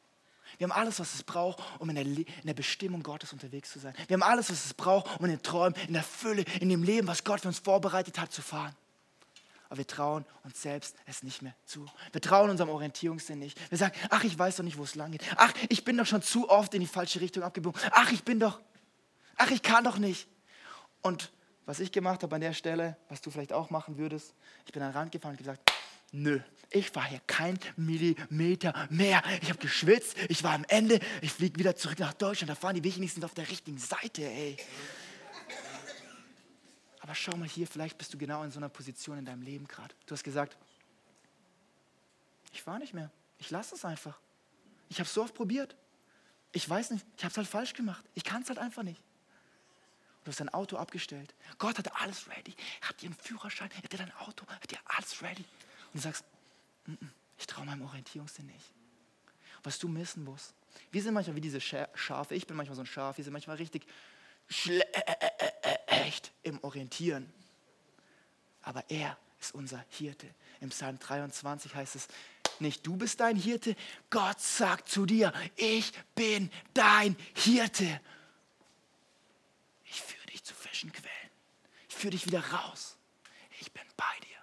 [0.59, 3.79] Wir haben alles, was es braucht, um in der, in der Bestimmung Gottes unterwegs zu
[3.79, 3.95] sein.
[4.07, 6.83] Wir haben alles, was es braucht, um in den Träumen, in der Fülle, in dem
[6.83, 8.75] Leben, was Gott für uns vorbereitet hat, zu fahren.
[9.69, 11.87] Aber wir trauen uns selbst es nicht mehr zu.
[12.13, 13.59] Wir trauen unserem Orientierungssinn nicht.
[13.71, 15.25] Wir sagen, ach, ich weiß doch nicht, wo es lang geht.
[15.37, 17.81] Ach, ich bin doch schon zu oft in die falsche Richtung abgebogen.
[17.91, 18.61] Ach, ich bin doch,
[19.37, 20.29] ach, ich kann doch nicht.
[21.01, 21.33] Und
[21.65, 24.35] was ich gemacht habe an der Stelle, was du vielleicht auch machen würdest,
[24.67, 25.73] ich bin an den Rand gefahren und gesagt,
[26.11, 26.41] nö,
[26.73, 29.23] ich war hier kein Millimeter mehr.
[29.41, 32.51] Ich habe geschwitzt, ich war am Ende, ich fliege wieder zurück nach Deutschland.
[32.51, 34.57] Da fahren die wenigstens auf der richtigen Seite, ey.
[37.01, 39.67] Aber schau mal hier, vielleicht bist du genau in so einer Position in deinem Leben
[39.67, 39.95] gerade.
[40.07, 40.57] Du hast gesagt,
[42.53, 43.11] ich fahre nicht mehr.
[43.39, 44.19] Ich lasse es einfach.
[44.89, 45.75] Ich habe es so oft probiert.
[46.53, 48.05] Ich weiß nicht, ich habe es halt falsch gemacht.
[48.15, 49.03] Ich kann es halt einfach nicht.
[50.25, 51.35] Du hast dein Auto abgestellt.
[51.59, 52.55] Gott hatte alles ready.
[52.83, 53.71] Habt ihr einen Führerschein?
[53.75, 54.47] Habt ihr dein Auto?
[54.47, 55.45] Habt ihr alles ready?
[55.93, 56.25] Und du sagst,
[57.39, 58.73] ich traue meinem Orientierungssinn nicht.
[59.63, 60.55] Was du missen musst.
[60.91, 62.35] Wir sind manchmal wie diese Schafe.
[62.35, 63.17] Ich bin manchmal so ein Schaf.
[63.17, 63.87] Wir sind manchmal richtig
[64.49, 67.33] schlecht im Orientieren.
[68.63, 70.27] Aber er ist unser Hirte.
[70.61, 72.09] Im Psalm 23 heißt es,
[72.61, 73.75] nicht du bist dein Hirte,
[74.11, 78.01] Gott sagt zu dir, ich bin dein Hirte.
[79.85, 81.31] Ich führe dich zu frischen Quellen.
[81.89, 82.97] Ich führe dich wieder raus.
[83.61, 84.39] Ich bin bei dir.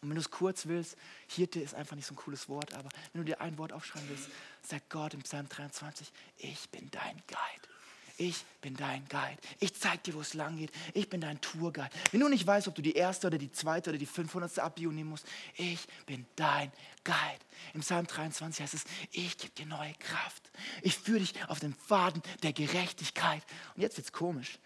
[0.00, 0.96] Und wenn du es kurz willst,
[1.32, 4.08] Hirte ist einfach nicht so ein cooles Wort, aber wenn du dir ein Wort aufschreiben
[4.08, 4.28] willst,
[4.62, 7.72] sagt Gott im Psalm 23, ich bin dein Guide.
[8.18, 9.38] Ich bin dein Guide.
[9.58, 10.70] Ich zeig dir, wo es lang geht.
[10.94, 11.90] Ich bin dein Tourguide.
[12.10, 14.58] Wenn du nicht weißt, ob du die erste oder die zweite oder die 500.
[14.58, 16.70] Abbiegung nehmen musst, ich bin dein
[17.04, 17.40] Guide.
[17.74, 20.50] Im Psalm 23 heißt es, ich gebe dir neue Kraft.
[20.82, 23.42] Ich führe dich auf den Pfaden der Gerechtigkeit.
[23.74, 24.58] Und jetzt wird es komisch.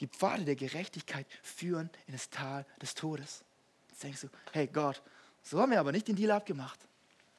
[0.00, 3.44] Die Pfade der Gerechtigkeit führen in das Tal des Todes.
[3.90, 5.02] Jetzt denkst du, hey Gott,
[5.44, 6.80] so haben wir aber nicht den Deal abgemacht.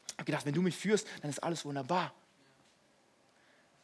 [0.07, 2.13] Ich habe gedacht, wenn du mich führst, dann ist alles wunderbar.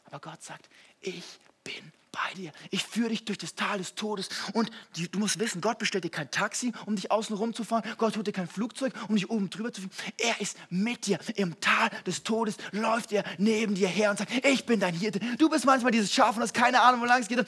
[0.05, 0.69] Aber Gott sagt,
[1.01, 2.51] ich bin bei dir.
[2.69, 4.29] Ich führe dich durch das Tal des Todes.
[4.53, 7.83] Und die, du musst wissen, Gott bestellt dir kein Taxi, um dich außen fahren.
[7.97, 9.93] Gott holt dir kein Flugzeug, um dich oben drüber zu fliegen.
[10.17, 11.19] Er ist mit dir.
[11.35, 15.19] Im Tal des Todes läuft er neben dir her und sagt, ich bin dein Hirte.
[15.37, 17.39] Du bist manchmal dieses Schaf und hast keine Ahnung, wo lang es geht.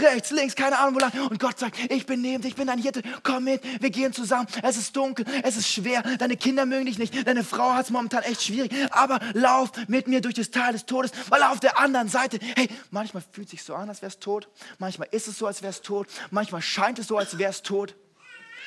[0.00, 1.12] rechts, links, keine Ahnung, wo lang.
[1.28, 3.02] Und Gott sagt, ich bin neben dir, ich bin dein Hirte.
[3.22, 4.46] Komm mit, wir gehen zusammen.
[4.62, 6.02] Es ist dunkel, es ist schwer.
[6.18, 7.26] Deine Kinder mögen dich nicht.
[7.26, 8.72] Deine Frau hat es momentan echt schwierig.
[8.90, 12.68] Aber lauf mit mir durch das Tal des Todes, weil auf der anderen Seite, hey,
[12.90, 14.48] manchmal fühlt es sich so an, als wäre es tot.
[14.78, 16.06] Manchmal ist es so, als wäre es tot.
[16.30, 17.96] Manchmal scheint es so, als wäre es tot.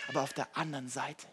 [0.10, 1.28] Aber auf der anderen Seite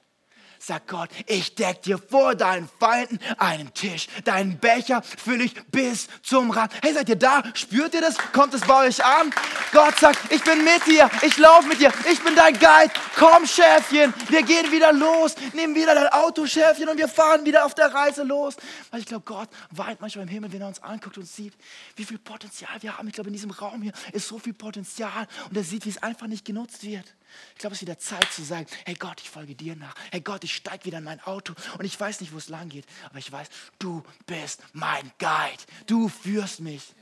[0.59, 4.09] sagt Gott, ich deck dir vor deinen Feinden einen Tisch.
[4.25, 6.73] Deinen Becher fülle ich bis zum Rand.
[6.83, 7.43] Hey, seid ihr da?
[7.55, 8.17] Spürt ihr das?
[8.33, 9.33] Kommt es bei euch an?
[9.73, 11.11] Gott sagt, ich bin mit dir.
[11.23, 11.93] Ich laufe mit dir.
[12.11, 12.93] Ich bin dein Guide.
[13.17, 14.13] Komm, Schäfchen.
[14.29, 15.35] Wir gehen wieder los.
[15.55, 18.57] Nehmen wieder dein Auto, Schäfchen, und wir fahren wieder auf der Reise los.
[18.91, 21.55] Weil ich glaube, Gott weint manchmal im Himmel, wenn er uns anguckt und sieht,
[21.97, 23.09] wie viel Potenzial wir haben.
[23.09, 25.27] Ich glaube, in diesem Raum hier ist so viel Potenzial.
[25.49, 27.07] Und er sieht, wie es einfach nicht genutzt wird.
[27.55, 29.95] Ich glaube, es ist wieder Zeit zu sagen, hey Gott, ich folge dir nach.
[30.11, 32.69] Hey Gott, ich steige wieder in mein Auto und ich weiß nicht, wo es lang
[32.69, 35.63] geht, aber ich weiß, du bist mein Guide.
[35.87, 36.95] Du führst mich.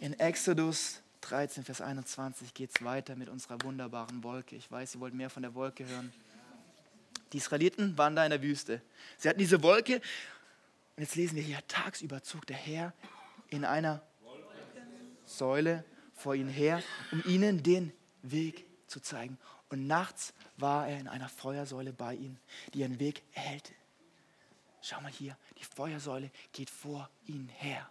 [0.00, 4.56] In Exodus 13, Vers 21 geht es weiter mit unserer wunderbaren Wolke.
[4.56, 6.12] Ich weiß, ihr wollt mehr von der Wolke hören.
[7.32, 8.80] Die Israeliten waren da in der Wüste.
[9.18, 10.00] Sie hatten diese Wolke
[10.96, 12.94] und jetzt lesen wir hier, tagsüber zog der Herr
[13.50, 14.02] in einer
[15.26, 17.92] Säule vor ihnen her, um ihnen den
[18.30, 19.38] Weg zu zeigen.
[19.68, 22.38] Und nachts war er in einer Feuersäule bei ihnen,
[22.72, 23.72] die ihren Weg erhellte.
[24.80, 27.88] Schau mal hier, die Feuersäule geht vor ihnen her.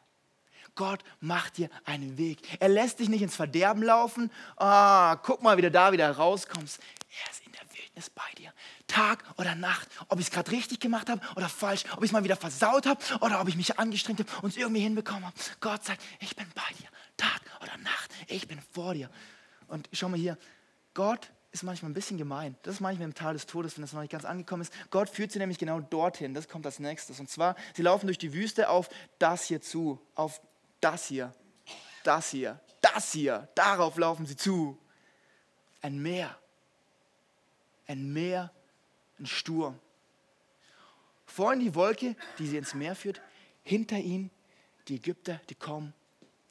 [0.75, 2.39] Gott macht dir einen Weg.
[2.59, 4.31] Er lässt dich nicht ins Verderben laufen.
[4.57, 6.79] Ah, guck mal, wie du da wieder rauskommst.
[6.79, 8.53] Er ist in der Wildnis bei dir.
[8.87, 12.11] Tag oder Nacht, ob ich es gerade richtig gemacht habe oder falsch, ob ich es
[12.11, 15.35] mal wieder versaut habe oder ob ich mich angestrengt habe und es irgendwie hinbekommen habe.
[15.59, 16.87] Gott sagt, ich bin bei dir.
[17.17, 19.09] Tag oder Nacht, ich bin vor dir.
[19.67, 20.37] Und schau mal hier,
[20.93, 22.55] Gott ist manchmal ein bisschen gemein.
[22.63, 24.73] Das ist manchmal im Tal des Todes, wenn das noch nicht ganz angekommen ist.
[24.89, 26.33] Gott führt sie nämlich genau dorthin.
[26.33, 27.19] Das kommt als nächstes.
[27.19, 30.41] Und zwar, sie laufen durch die Wüste auf das hier zu, auf
[30.81, 31.33] das hier,
[32.03, 33.47] das hier, das hier.
[33.55, 34.77] Darauf laufen sie zu.
[35.81, 36.37] Ein Meer.
[37.87, 38.51] Ein Meer,
[39.17, 39.79] ein Sturm.
[41.25, 43.21] Vorhin die Wolke, die sie ins Meer führt.
[43.63, 44.29] Hinter ihnen
[44.87, 45.93] die Ägypter, die kommen.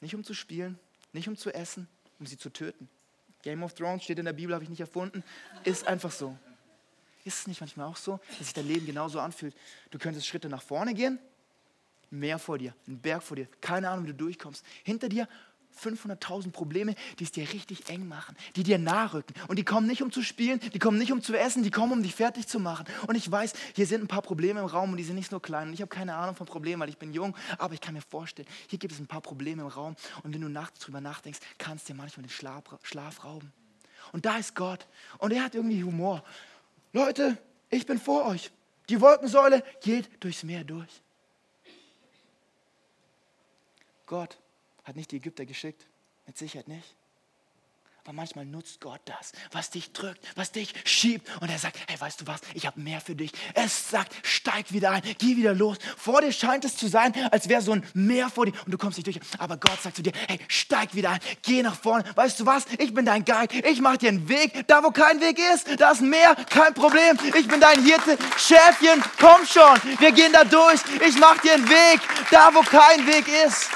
[0.01, 0.79] Nicht um zu spielen,
[1.13, 1.87] nicht um zu essen,
[2.19, 2.89] um sie zu töten.
[3.45, 5.23] Game of Thrones steht in der Bibel, habe ich nicht erfunden.
[5.63, 6.35] Ist einfach so.
[7.23, 9.55] Ist es nicht manchmal auch so, dass sich dein Leben genauso anfühlt?
[9.91, 11.19] Du könntest Schritte nach vorne gehen,
[12.09, 14.65] mehr vor dir, ein Berg vor dir, keine Ahnung, wie du durchkommst.
[14.83, 15.27] Hinter dir
[15.77, 19.33] 500.000 Probleme, die es dir richtig eng machen, die dir nahe rücken.
[19.47, 21.91] Und die kommen nicht, um zu spielen, die kommen nicht, um zu essen, die kommen,
[21.91, 22.85] um dich fertig zu machen.
[23.07, 25.39] Und ich weiß, hier sind ein paar Probleme im Raum und die sind nicht so
[25.39, 25.67] klein.
[25.67, 28.01] Und ich habe keine Ahnung von Problemen, weil ich bin jung, aber ich kann mir
[28.01, 29.95] vorstellen, hier gibt es ein paar Probleme im Raum.
[30.23, 33.51] Und wenn du nachts drüber nachdenkst, kannst du dir manchmal den Schlaf, Schlaf rauben.
[34.11, 34.87] Und da ist Gott.
[35.17, 36.23] Und er hat irgendwie Humor.
[36.93, 37.37] Leute,
[37.69, 38.51] ich bin vor euch.
[38.89, 41.01] Die Wolkensäule geht durchs Meer durch.
[44.05, 44.37] Gott
[44.85, 45.85] hat nicht die Ägypter geschickt?
[46.25, 46.95] Mit Sicherheit nicht.
[48.07, 51.27] Aber manchmal nutzt Gott das, was dich drückt, was dich schiebt.
[51.41, 53.31] Und er sagt, hey, weißt du was, ich habe mehr für dich.
[53.55, 55.79] Es sagt, steig wieder ein, geh wieder los.
[55.97, 58.77] Vor dir scheint es zu sein, als wäre so ein Meer vor dir und du
[58.77, 59.19] kommst nicht durch.
[59.39, 62.03] Aber Gott sagt zu dir, hey, steig wieder ein, geh nach vorne.
[62.13, 63.67] Weißt du was, ich bin dein Guide.
[63.67, 64.67] Ich mache dir einen Weg.
[64.67, 67.17] Da, wo kein Weg ist, da ist Meer, kein Problem.
[67.35, 68.19] Ich bin dein Hirte.
[68.37, 69.99] Schäfchen, komm schon.
[69.99, 70.79] Wir gehen da durch.
[71.07, 72.01] Ich mache dir einen Weg.
[72.29, 73.67] Da, wo kein Weg ist.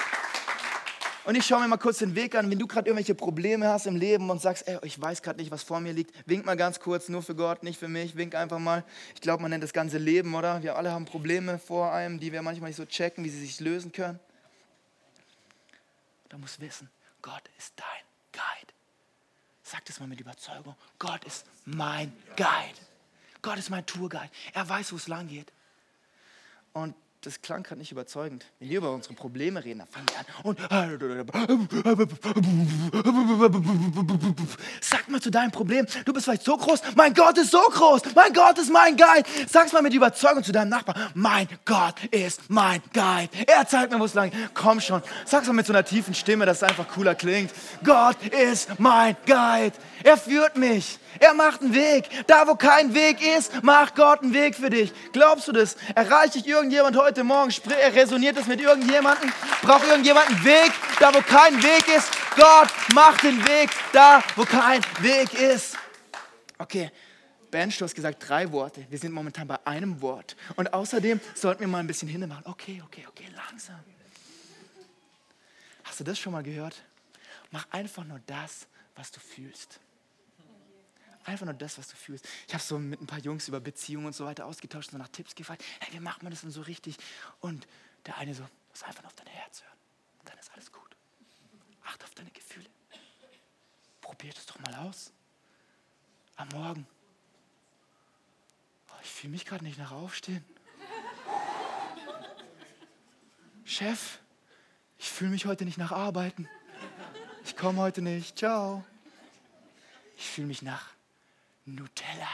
[1.30, 2.50] Und ich schaue mir mal kurz den Weg an.
[2.50, 5.52] Wenn du gerade irgendwelche Probleme hast im Leben und sagst, ey, ich weiß gerade nicht,
[5.52, 8.34] was vor mir liegt, wink mal ganz kurz, nur für Gott, nicht für mich, wink
[8.34, 8.84] einfach mal.
[9.14, 10.64] Ich glaube, man nennt das ganze Leben, oder?
[10.64, 13.60] Wir alle haben Probleme vor einem, die wir manchmal nicht so checken, wie sie sich
[13.60, 14.20] lösen können.
[16.30, 16.90] Da muss wissen,
[17.22, 17.86] Gott ist dein
[18.32, 18.74] Guide.
[19.62, 20.76] Sag das mal mit Überzeugung.
[20.98, 22.80] Gott ist mein Guide.
[23.44, 24.32] Gott ist mein Tourguide.
[24.56, 25.54] Er weiß, wo es lang geht.
[26.74, 28.46] Und das klang gerade nicht überzeugend.
[28.60, 30.60] Wenn wir über unsere Probleme reden, dann fangen wir an und
[34.82, 38.04] sag mal zu deinem Problem, du bist vielleicht so groß, mein Gott ist so groß,
[38.16, 39.28] mein Gott ist mein Guide.
[39.50, 43.30] Sag's mal mit Überzeugung zu deinem Nachbarn, mein Gott ist mein Guide.
[43.48, 44.54] Er zeigt mir, wo es lang geht.
[44.54, 47.52] Komm schon, sag's mal mit so einer tiefen Stimme, dass es einfach cooler klingt.
[47.84, 49.76] Gott ist mein Guide.
[50.04, 51.00] Er führt mich.
[51.20, 52.10] Er macht einen Weg.
[52.28, 54.94] Da, wo kein Weg ist, macht Gott einen Weg für dich.
[55.12, 55.76] Glaubst du das?
[55.96, 57.52] Erreicht dich irgendjemand heute Morgen?
[57.94, 59.32] Resoniert das mit irgendjemandem?
[59.62, 60.72] Braucht irgendjemand einen Weg?
[61.00, 63.70] Da, wo kein Weg ist, Gott macht den Weg.
[63.92, 65.78] Da, wo kein Weg ist.
[66.58, 66.92] Okay.
[67.52, 68.86] Ben, du hast gesagt drei Worte.
[68.90, 70.36] Wir sind momentan bei einem Wort.
[70.56, 72.46] Und außerdem sollten wir mal ein bisschen hinmachen.
[72.46, 73.80] Okay, okay, okay, langsam.
[75.84, 76.84] Hast du das schon mal gehört?
[77.50, 79.80] Mach einfach nur das, was du fühlst.
[81.30, 82.28] Einfach nur das, was du fühlst.
[82.48, 85.10] Ich habe so mit ein paar Jungs über Beziehungen und so weiter ausgetauscht, so nach
[85.10, 85.64] Tipps gefragt.
[85.80, 86.98] Hey, wie macht man das denn so richtig?
[87.40, 87.68] Und
[88.08, 89.78] der eine so, du musst einfach auf dein Herz hören.
[90.26, 90.96] Dann ist alles gut.
[91.84, 92.66] Achte auf deine Gefühle.
[94.02, 95.12] Probier es doch mal aus.
[96.36, 96.88] Am Morgen.
[98.90, 100.44] Oh, ich fühle mich gerade nicht nach Aufstehen.
[103.66, 104.18] Chef,
[104.98, 106.50] ich fühle mich heute nicht nach Arbeiten.
[107.46, 108.40] Ich komme heute nicht.
[108.40, 108.84] Ciao.
[110.18, 110.99] Ich fühle mich nach
[111.76, 112.28] Nutella.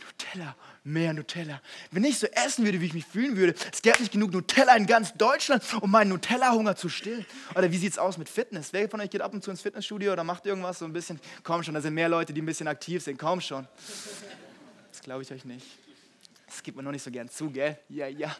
[0.00, 1.60] Nutella, mehr Nutella.
[1.90, 4.74] Wenn ich so essen würde, wie ich mich fühlen würde, es gäbe nicht genug Nutella
[4.76, 7.26] in ganz Deutschland, um meinen Nutella-Hunger zu stillen.
[7.54, 8.72] Oder wie sieht es aus mit Fitness?
[8.72, 11.20] Wer von euch geht ab und zu ins Fitnessstudio oder macht irgendwas so ein bisschen?
[11.42, 13.18] Komm schon, da sind mehr Leute, die ein bisschen aktiv sind.
[13.18, 13.66] Komm schon.
[14.90, 15.66] Das glaube ich euch nicht.
[16.46, 17.78] Das gibt man noch nicht so gern zu, gell?
[17.88, 18.34] Ja, ja.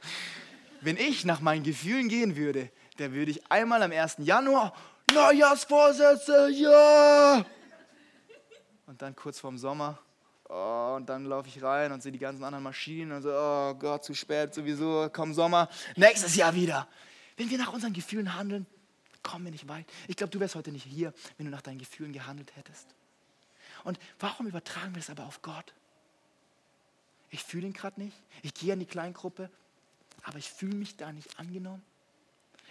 [0.81, 4.16] Wenn ich nach meinen Gefühlen gehen würde, dann würde ich einmal am 1.
[4.18, 4.74] Januar
[5.12, 7.44] Neujahrsvorsätze, ja!
[8.88, 9.98] Und dann kurz vorm Sommer,
[10.48, 13.74] oh, und dann laufe ich rein und sehe die ganzen anderen Maschinen und so, oh
[13.74, 16.88] Gott, zu spät sowieso, komm Sommer, nächstes Jahr wieder.
[17.37, 18.64] Wenn wir nach unseren Gefühlen handeln,
[19.22, 19.85] kommen wir nicht weit.
[20.07, 22.87] Ich glaube, du wärst heute nicht hier, wenn du nach deinen Gefühlen gehandelt hättest.
[23.85, 25.74] Und warum übertragen wir es aber auf Gott?
[27.29, 28.16] Ich fühle ihn gerade nicht.
[28.40, 29.51] Ich gehe in die Kleingruppe,
[30.22, 31.83] aber ich fühle mich da nicht angenommen.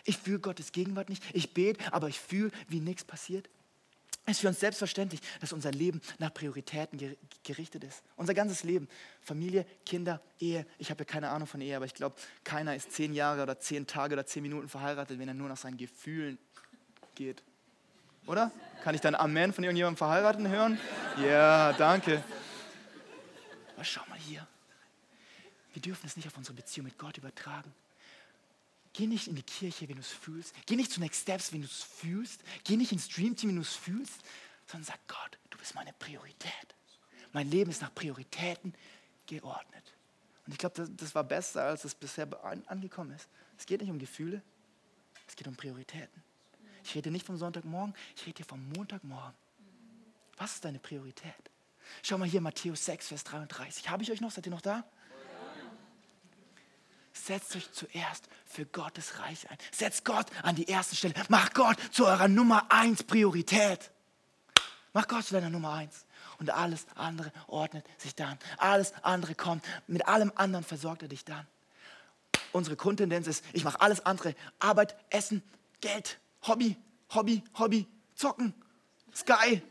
[0.03, 1.23] Ich fühle Gottes Gegenwart nicht.
[1.36, 3.47] Ich bete, aber ich fühle, wie nichts passiert.
[4.30, 8.04] Es ist für uns selbstverständlich, dass unser Leben nach Prioritäten gerichtet ist.
[8.18, 8.90] Unser ganzes Leben.
[9.22, 10.66] Familie, Kinder, Ehe.
[10.78, 13.58] Ich habe ja keine Ahnung von Ehe, aber ich glaube, keiner ist zehn Jahre oder
[13.58, 16.38] zehn Tage oder zehn Minuten verheiratet, wenn er nur nach seinen Gefühlen
[17.16, 17.42] geht.
[18.26, 18.52] oder?
[18.84, 20.78] Kann ich dann Amen von irgendjemandem Verheirateten hören?
[21.26, 22.22] Ja, danke.
[23.76, 24.46] Aber schau mal hier.
[25.72, 27.74] Wir dürfen es nicht auf unsere Beziehung mit Gott übertragen.
[28.98, 30.56] Geh nicht in die Kirche, wenn du es fühlst.
[30.66, 32.42] Geh nicht zu Next Steps, wenn du es fühlst.
[32.64, 34.22] Geh nicht ins Dream Team, wenn du es fühlst.
[34.66, 36.76] Sondern sag Gott, du bist meine Priorität.
[37.32, 38.74] Mein Leben ist nach Prioritäten
[39.28, 39.94] geordnet.
[40.48, 42.28] Und ich glaube, das, das, war besser, als es bisher
[42.66, 43.30] angekommen ist.
[43.60, 44.42] Es geht nicht um Gefühle,
[45.28, 46.24] es geht um Prioritäten.
[46.84, 49.38] Ich rede nicht vom Sonntagmorgen, ich rede hier vom Montagmorgen.
[50.38, 51.52] Was ist deine Priorität?
[52.02, 53.90] Schau mal hier, Matthäus 6, Vers 33.
[53.90, 54.32] Habe ich euch noch?
[54.32, 54.90] Seid ihr noch da?
[57.28, 59.58] Setzt euch zuerst für Gottes Reich ein.
[59.74, 61.13] Setzt Gott an die erste Stelle.
[61.28, 63.92] Macht Gott zu eurer Nummer eins Priorität.
[64.94, 66.06] Mach Gott zu deiner Nummer eins.
[66.40, 68.40] Und alles andere ordnet sich dann.
[68.58, 69.66] Alles andere kommt.
[69.88, 71.46] Mit allem anderen versorgt er dich dann.
[72.54, 74.34] Unsere Grundtendenz ist, ich mache alles andere.
[74.60, 75.44] Arbeit, Essen,
[75.82, 76.78] Geld, Hobby,
[77.13, 78.54] Hobby, Hobby, Zocken,
[79.13, 79.62] Sky,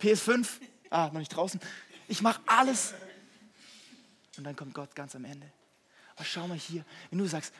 [0.00, 0.48] PS5.
[0.88, 1.60] Ah, noch nicht draußen.
[2.08, 2.94] Ich mache alles.
[4.38, 5.52] Und dann kommt Gott ganz am Ende.
[6.16, 7.52] Aber schau mal hier, wenn du sagst,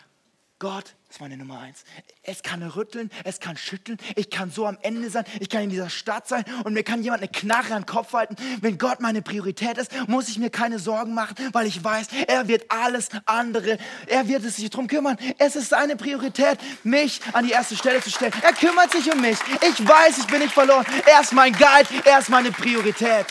[0.59, 1.85] Gott ist meine Nummer eins.
[2.23, 3.99] Es kann rütteln, es kann schütteln.
[4.14, 5.27] Ich kann so am Ende sein.
[5.38, 8.14] Ich kann in dieser Stadt sein und mir kann jemand eine Knarre an den Kopf
[8.14, 8.37] halten.
[8.62, 12.49] Wenn Gott meine Priorität ist, muss ich mir keine Sorgen machen, weil ich weiß, er
[12.49, 15.19] wird alles andere, er wird es sich darum kümmern.
[15.37, 18.33] Es ist seine Priorität, mich an die erste Stelle zu stellen.
[18.42, 19.37] Er kümmert sich um mich.
[19.61, 20.87] Ich weiß, ich bin nicht verloren.
[21.05, 23.27] Er ist mein Guide, er ist meine Priorität.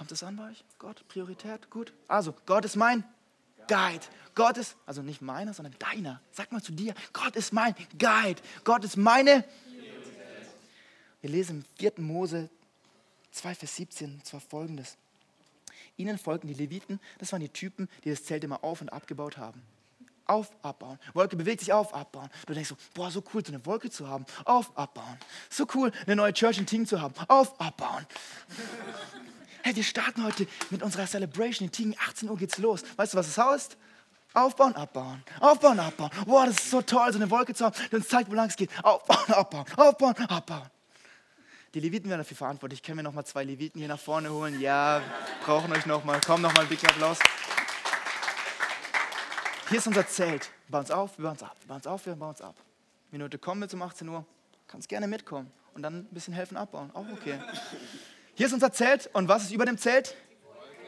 [0.00, 0.64] Kommt es an bei euch?
[0.78, 1.92] Gott, Priorität, gut.
[2.08, 3.04] Also, Gott ist mein
[3.68, 4.00] Guide.
[4.34, 6.22] Gott ist, also nicht meiner, sondern deiner.
[6.32, 8.40] Sag mal zu dir, Gott ist mein Guide.
[8.64, 9.44] Gott ist meine.
[11.20, 11.92] Wir lesen im 4.
[11.98, 12.48] Mose
[13.32, 14.96] 2, Vers 17, zwar folgendes.
[15.98, 19.36] Ihnen folgten die Leviten, das waren die Typen, die das Zelt immer auf und abgebaut
[19.36, 19.60] haben.
[20.24, 20.98] Auf, abbauen.
[21.12, 22.30] Wolke bewegt sich auf, abbauen.
[22.46, 24.24] Du denkst so, boah, so cool, so eine Wolke zu haben.
[24.46, 25.18] Auf, abbauen.
[25.50, 27.12] So cool, eine neue Church in Ting zu haben.
[27.28, 28.06] Auf, abbauen.
[29.62, 31.94] Hey, wir starten heute mit unserer Celebration in Tigen.
[32.08, 32.82] 18 Uhr geht's los.
[32.96, 33.76] Weißt du, was es das heißt?
[34.32, 35.22] Aufbauen, abbauen.
[35.40, 36.10] Aufbauen, abbauen.
[36.24, 38.48] Boah, das ist so toll, so eine Wolke zu haben, die uns zeigt, wo lang
[38.48, 38.70] es geht.
[38.82, 39.66] Aufbauen, abbauen.
[39.76, 40.70] Aufbauen, abbauen.
[41.74, 42.82] Die Leviten werden dafür verantwortlich.
[42.82, 44.60] Können wir noch mal zwei Leviten hier nach vorne holen?
[44.60, 45.02] Ja,
[45.44, 46.20] brauchen euch noch mal.
[46.24, 47.18] Komm, noch mal einen dicken Applaus.
[49.68, 50.50] Hier ist unser Zelt.
[50.66, 51.56] Wir bauen uns auf, wir bauen uns ab.
[51.60, 52.54] Wir bauen uns auf, wir bauen uns ab.
[53.10, 54.24] Minute kommen wir zum 18 Uhr.
[54.66, 56.90] Kannst gerne mitkommen und dann ein bisschen helfen abbauen.
[56.94, 57.38] Auch okay.
[58.40, 60.14] Hier ist unser Zelt und was ist über dem Zelt?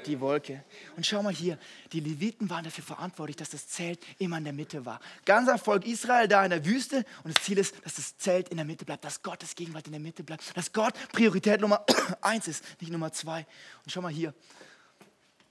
[0.06, 0.64] Die Wolke.
[0.96, 1.58] Und schau mal hier,
[1.92, 5.00] die Leviten waren dafür verantwortlich, dass das Zelt immer in der Mitte war.
[5.26, 8.56] Ganzer Volk Israel da in der Wüste und das Ziel ist, dass das Zelt in
[8.56, 11.84] der Mitte bleibt, dass Gottes Gegenwart in der Mitte bleibt, dass Gott Priorität Nummer
[12.22, 13.40] eins ist, nicht Nummer zwei.
[13.84, 14.32] Und schau mal hier,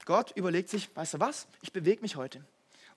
[0.06, 2.44] Gott überlegt sich, weißt du was, ich bewege mich heute.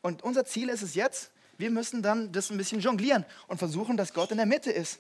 [0.01, 3.99] Und unser Ziel ist es jetzt, wir müssen dann das ein bisschen jonglieren und versuchen,
[3.99, 4.99] dass Gott in der Mitte ist.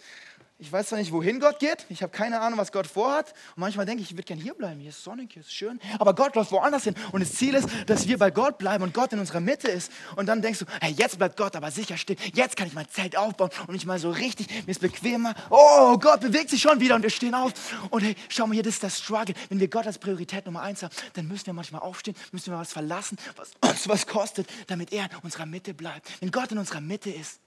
[0.58, 1.84] Ich weiß zwar nicht, wohin Gott geht.
[1.88, 3.32] Ich habe keine Ahnung, was Gott vorhat.
[3.56, 4.78] Und manchmal denke ich, ich würde gerne hier bleiben.
[4.78, 5.80] Hier ist sonnig, hier ist schön.
[5.98, 6.94] Aber Gott läuft woanders hin.
[7.10, 9.90] Und das Ziel ist, dass wir bei Gott bleiben und Gott in unserer Mitte ist.
[10.14, 12.16] Und dann denkst du, hey, jetzt bleibt Gott aber sicher stehen.
[12.34, 15.34] Jetzt kann ich mein Zelt aufbauen und mich mal so richtig, mir ist bequemer.
[15.50, 17.52] Oh, Gott bewegt sich schon wieder und wir stehen auf.
[17.90, 19.34] Und hey, schau mal hier, das ist das Struggle.
[19.48, 22.58] Wenn wir Gott als Priorität Nummer eins haben, dann müssen wir manchmal aufstehen, müssen wir
[22.58, 26.08] was verlassen, was uns was kostet, damit er in unserer Mitte bleibt.
[26.20, 27.40] Wenn Gott in unserer Mitte ist,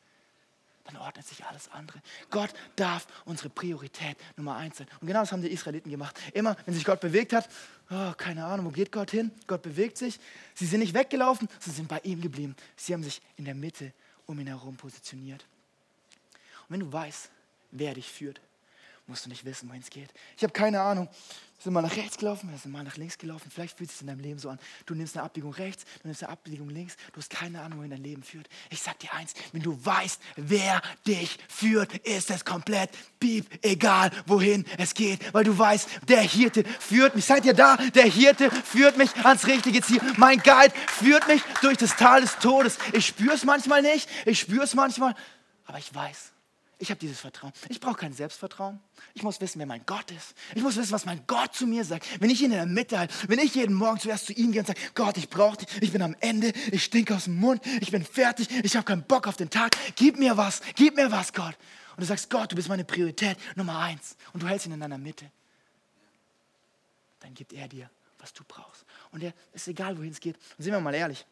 [0.88, 2.02] dann ordnet sich alles andere.
[2.30, 4.88] Gott darf unsere Priorität Nummer eins sein.
[5.02, 6.19] Und genau das haben die Israeliten gemacht.
[6.34, 7.50] Immer, wenn sich Gott bewegt hat,
[7.89, 9.32] oh, keine Ahnung, wo geht Gott hin?
[9.45, 10.19] Gott bewegt sich.
[10.56, 12.56] Sie sind nicht weggelaufen, sie sind bei ihm geblieben.
[12.76, 13.93] Sie haben sich in der Mitte
[14.26, 15.45] um ihn herum positioniert.
[16.67, 17.30] Und wenn du weißt,
[17.71, 18.41] wer dich führt,
[19.07, 20.13] musst du nicht wissen, wohin es geht.
[20.35, 21.07] Ich habe keine Ahnung.
[21.57, 23.49] Wir sind mal nach rechts gelaufen, wir sind mal nach links gelaufen.
[23.51, 24.59] Vielleicht fühlt es sich in deinem Leben so an.
[24.85, 26.95] Du nimmst eine Abbiegung rechts, du nimmst eine Abbiegung links.
[27.13, 28.47] Du hast keine Ahnung, wohin dein Leben führt.
[28.69, 34.11] Ich sag dir eins, wenn du weißt, wer dich führt, ist es komplett piep, egal
[34.27, 35.33] wohin es geht.
[35.33, 37.25] Weil du weißt, der Hirte führt mich.
[37.25, 37.75] Seid ihr da?
[37.77, 39.99] Der Hirte führt mich ans richtige Ziel.
[40.17, 42.77] Mein Guide führt mich durch das Tal des Todes.
[42.93, 45.15] Ich spüre es manchmal nicht, ich spüre es manchmal,
[45.65, 46.33] aber ich weiß,
[46.79, 47.51] ich habe dieses Vertrauen.
[47.69, 48.79] Ich brauche kein Selbstvertrauen.
[49.15, 50.35] Ich muss wissen, wer mein Gott ist.
[50.53, 52.05] Ich muss wissen, was mein Gott zu mir sagt.
[52.21, 54.61] Wenn ich ihn in der Mitte halte, wenn ich jeden Morgen zuerst zu ihm gehe
[54.61, 57.65] und sage, Gott, ich brauche dich, ich bin am Ende, ich stinke aus dem Mund,
[57.81, 61.11] ich bin fertig, ich habe keinen Bock auf den Tag, gib mir was, gib mir
[61.11, 61.57] was, Gott.
[61.95, 64.79] Und du sagst, Gott, du bist meine Priorität Nummer eins und du hältst ihn in
[64.79, 65.31] deiner Mitte.
[67.21, 68.85] Dann gibt er dir, was du brauchst.
[69.11, 70.35] Und er ist egal, wohin es geht.
[70.35, 71.25] Und sind wir mal ehrlich,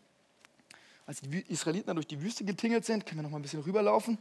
[1.05, 4.17] als die Israeliten durch die Wüste getingelt sind, können wir noch mal ein bisschen rüberlaufen,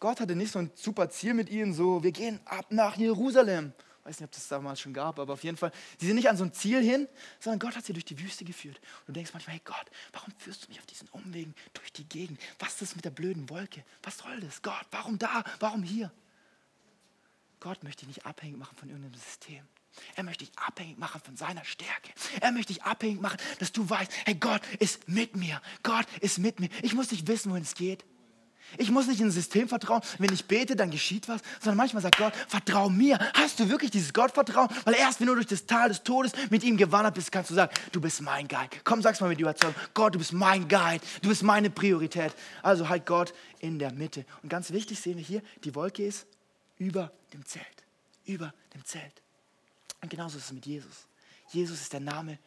[0.00, 3.72] Gott hatte nicht so ein super Ziel mit ihnen, so wir gehen ab nach Jerusalem.
[4.00, 6.28] Ich weiß nicht, ob das damals schon gab, aber auf jeden Fall, sie sind nicht
[6.28, 7.08] an so ein Ziel hin,
[7.40, 8.78] sondern Gott hat sie durch die Wüste geführt.
[9.00, 12.06] Und du denkst manchmal, hey Gott, warum führst du mich auf diesen Umwegen durch die
[12.06, 12.38] Gegend?
[12.58, 13.82] Was ist das mit der blöden Wolke?
[14.02, 14.60] Was soll das?
[14.60, 15.42] Gott, warum da?
[15.58, 16.12] Warum hier?
[17.60, 19.66] Gott möchte dich nicht abhängig machen von irgendeinem System.
[20.16, 22.12] Er möchte dich abhängig machen von seiner Stärke.
[22.42, 25.62] Er möchte dich abhängig machen, dass du weißt, hey, Gott ist mit mir.
[25.82, 26.68] Gott ist mit mir.
[26.82, 28.04] Ich muss nicht wissen, wohin es geht.
[28.78, 30.02] Ich muss nicht in ein System vertrauen.
[30.18, 31.40] Wenn ich bete, dann geschieht was.
[31.60, 33.18] Sondern manchmal sagt Gott, vertrau mir.
[33.34, 34.68] Hast du wirklich dieses Gottvertrauen?
[34.84, 37.54] Weil erst wenn du durch das Tal des Todes mit ihm gewandert bist, kannst du
[37.54, 38.70] sagen, du bist mein Guide.
[38.84, 39.74] Komm, sag's mal mit Überzeugung.
[39.94, 41.04] Gott, du bist mein Guide.
[41.22, 42.34] Du bist meine Priorität.
[42.62, 44.24] Also halt Gott in der Mitte.
[44.42, 46.26] Und ganz wichtig sehen wir hier, die Wolke ist
[46.78, 47.64] über dem Zelt.
[48.24, 49.22] Über dem Zelt.
[50.02, 51.06] Und genauso ist es mit Jesus.
[51.50, 52.38] Jesus ist der Name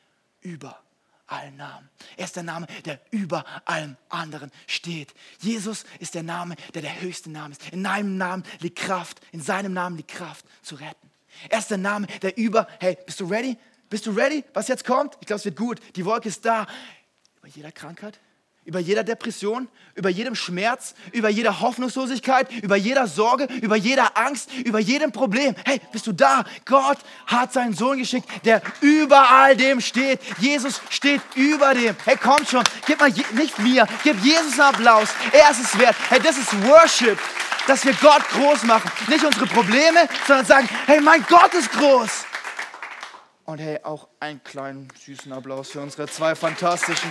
[0.41, 0.79] über
[1.27, 1.89] allen Namen.
[2.15, 5.13] Er ist der Name, der über allem anderen steht.
[5.39, 7.69] Jesus ist der Name, der der höchste Name ist.
[7.69, 11.11] In seinem Namen liegt Kraft, in seinem Namen liegt Kraft zu retten.
[11.49, 13.57] Er ist der Name, der über, hey, bist du ready?
[13.89, 15.17] Bist du ready, was jetzt kommt?
[15.21, 15.79] Ich glaube, es wird gut.
[15.95, 16.67] Die Wolke ist da.
[17.39, 18.19] Über jeder Krankheit,
[18.67, 24.53] über jeder Depression, über jedem Schmerz, über jeder Hoffnungslosigkeit, über jeder Sorge, über jeder Angst,
[24.53, 25.55] über jedem Problem.
[25.63, 26.43] Hey, bist du da?
[26.65, 30.19] Gott hat seinen Sohn geschickt, der über all dem steht.
[30.39, 31.95] Jesus steht über dem.
[32.03, 35.07] Hey, komm schon, gib mal, nicht mir, gib Jesus einen Applaus.
[35.31, 35.95] Er ist es wert.
[36.09, 37.17] Hey, das ist Worship,
[37.67, 38.91] dass wir Gott groß machen.
[39.07, 42.25] Nicht unsere Probleme, sondern sagen, hey, mein Gott ist groß.
[43.45, 47.09] Und hey, auch einen kleinen süßen Applaus für unsere zwei fantastischen.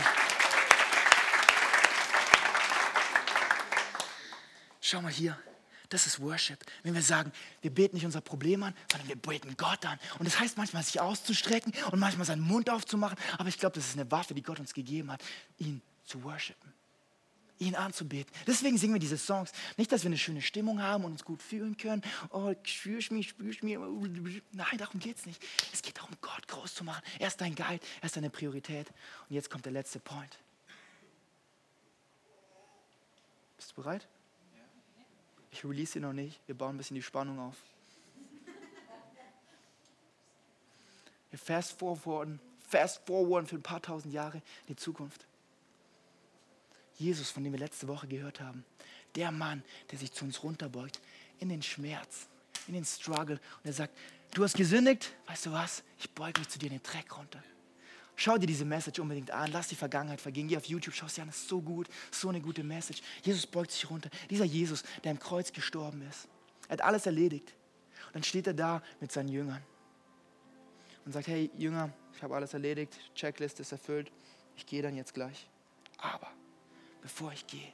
[4.89, 5.37] Schau mal hier.
[5.89, 6.65] Das ist Worship.
[6.85, 9.99] Wenn wir sagen, wir beten nicht unser Problem an, sondern wir beten Gott an.
[10.21, 13.19] Und das heißt manchmal, sich auszustrecken und manchmal seinen Mund aufzumachen.
[13.37, 15.25] Aber ich glaube, das ist eine Waffe, die Gott uns gegeben hat,
[15.59, 16.73] ihn zu worshipen.
[17.59, 18.33] Ihn anzubeten.
[18.47, 19.51] Deswegen singen wir diese Songs.
[19.77, 22.03] Nicht, dass wir eine schöne Stimmung haben und uns gut fühlen können.
[22.31, 23.77] Oh, spürst mich, spürst mich.
[24.53, 25.43] Nein, darum geht es nicht.
[25.73, 27.03] Es geht darum, Gott groß zu machen.
[27.19, 28.87] Er ist dein Guide, er ist deine Priorität.
[29.29, 30.39] Und jetzt kommt der letzte Point.
[33.57, 34.07] Bist du bereit?
[35.57, 36.39] Ich release sie noch nicht.
[36.47, 37.57] Wir bauen ein bisschen die Spannung auf.
[41.31, 45.27] Wir fast forwarden, fast forwarden für ein paar tausend Jahre in die Zukunft.
[46.99, 48.67] Jesus, von dem wir letzte Woche gehört haben,
[49.15, 51.01] der Mann, der sich zu uns runterbeugt,
[51.39, 52.27] in den Schmerz,
[52.67, 53.97] in den Struggle und er sagt,
[54.35, 57.43] du hast gesündigt, weißt du was, ich beuge mich zu dir in den Dreck runter.
[58.17, 59.53] Schau dir diese Message unbedingt an.
[59.53, 60.49] Lass die Vergangenheit vergehen.
[60.49, 61.29] Geh auf YouTube, schau sie an.
[61.29, 61.87] Das ist so gut.
[62.11, 63.03] So eine gute Message.
[63.23, 64.09] Jesus beugt sich runter.
[64.31, 66.27] Dieser Jesus, der im Kreuz gestorben ist.
[66.69, 67.53] Er hat alles erledigt.
[68.07, 69.63] Und dann steht er da mit seinen Jüngern
[71.05, 72.99] und sagt, hey Jünger, ich habe alles erledigt.
[73.15, 74.11] Checklist ist erfüllt.
[74.57, 75.47] Ich gehe dann jetzt gleich.
[75.99, 76.31] Aber
[77.03, 77.73] bevor ich gehe,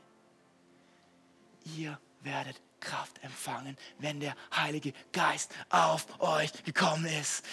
[1.76, 7.44] ihr werdet Kraft empfangen, wenn der Heilige Geist auf euch gekommen ist.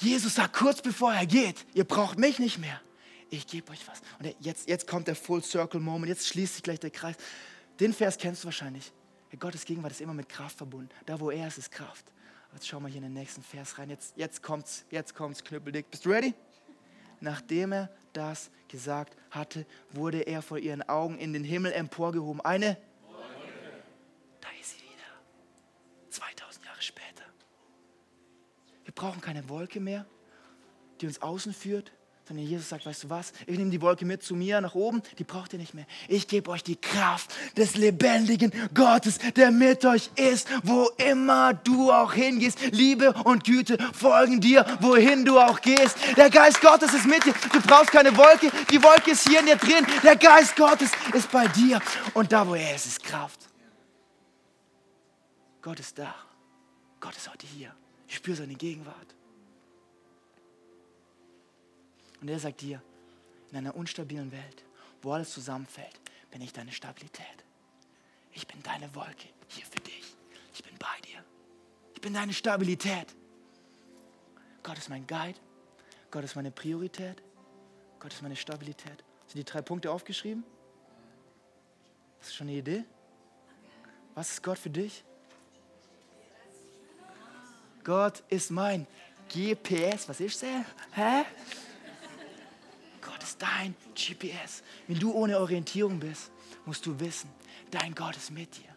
[0.00, 2.80] Jesus sagt kurz bevor er geht, ihr braucht mich nicht mehr.
[3.28, 4.00] Ich gebe euch was.
[4.18, 7.16] Und jetzt, jetzt kommt der Full Circle Moment, jetzt schließt sich gleich der Kreis.
[7.78, 8.92] Den Vers kennst du wahrscheinlich.
[9.38, 10.88] Gottes Gegenwart ist immer mit Kraft verbunden.
[11.06, 12.04] Da, wo er ist, ist Kraft.
[12.52, 13.90] Jetzt schau mal hier in den nächsten Vers rein.
[13.90, 15.88] Jetzt, jetzt kommt's, jetzt kommt's, knüppeldick.
[15.90, 16.34] Bist du ready?
[17.20, 22.40] Nachdem er das gesagt hatte, wurde er vor ihren Augen in den Himmel emporgehoben.
[22.40, 22.76] Eine
[28.90, 30.04] Wir brauchen keine Wolke mehr,
[31.00, 31.92] die uns außen führt,
[32.26, 35.00] sondern Jesus sagt, weißt du was, ich nehme die Wolke mit zu mir nach oben,
[35.16, 35.86] die braucht ihr nicht mehr.
[36.08, 41.92] Ich gebe euch die Kraft des lebendigen Gottes, der mit euch ist, wo immer du
[41.92, 42.58] auch hingehst.
[42.72, 45.96] Liebe und Güte folgen dir, wohin du auch gehst.
[46.16, 47.34] Der Geist Gottes ist mit dir.
[47.52, 49.86] Du brauchst keine Wolke, die Wolke ist hier in dir drin.
[50.02, 51.80] Der Geist Gottes ist bei dir.
[52.12, 53.38] Und da, wo er ist, ist Kraft.
[55.62, 56.12] Gott ist da.
[56.98, 57.72] Gott ist heute hier.
[58.10, 59.14] Ich spüre seine Gegenwart.
[62.20, 62.82] Und er sagt dir,
[63.52, 64.64] in einer unstabilen Welt,
[65.00, 66.00] wo alles zusammenfällt,
[66.32, 67.44] bin ich deine Stabilität.
[68.32, 70.16] Ich bin deine Wolke hier für dich.
[70.52, 71.24] Ich bin bei dir.
[71.94, 73.14] Ich bin deine Stabilität.
[74.64, 75.38] Gott ist mein Guide.
[76.10, 77.22] Gott ist meine Priorität.
[78.00, 79.04] Gott ist meine Stabilität.
[79.28, 80.42] Sind die drei Punkte aufgeschrieben?
[82.18, 82.84] Hast du schon eine Idee?
[84.16, 85.04] Was ist Gott für dich?
[87.90, 88.86] Gott ist mein
[89.28, 90.08] GPS.
[90.08, 90.64] Was ist das?
[90.92, 91.24] Hä?
[93.00, 94.62] Gott ist dein GPS.
[94.86, 96.30] Wenn du ohne Orientierung bist,
[96.66, 97.28] musst du wissen,
[97.72, 98.76] dein Gott ist mit dir.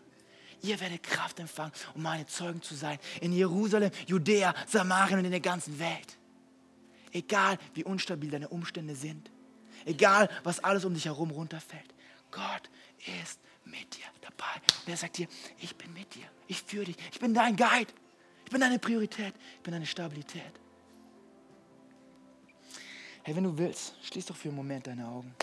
[0.63, 2.97] Ihr werdet Kraft empfangen, um meine Zeugen zu sein.
[3.21, 6.17] In Jerusalem, Judäa, Samarien und in der ganzen Welt.
[7.11, 9.29] Egal wie unstabil deine Umstände sind.
[9.85, 11.93] Egal was alles um dich herum runterfällt.
[12.31, 12.67] Gott
[13.21, 14.59] ist mit dir dabei.
[14.81, 15.27] Und er sagt dir,
[15.59, 16.25] ich bin mit dir.
[16.47, 16.97] Ich führe dich.
[17.11, 17.93] Ich bin dein Guide
[18.53, 19.33] bin deine Priorität.
[19.57, 20.53] Ich bin deine Stabilität.
[23.23, 25.33] Hey, wenn du willst, schließ doch für einen Moment deine Augen.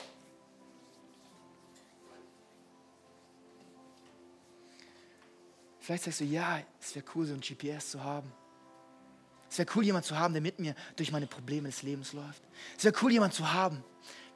[5.80, 8.30] Vielleicht sagst du, ja, es wäre cool, so ein GPS zu haben.
[9.50, 12.42] Es wäre cool, jemanden zu haben, der mit mir durch meine Probleme des Lebens läuft.
[12.78, 13.82] Es wäre cool, jemanden zu haben,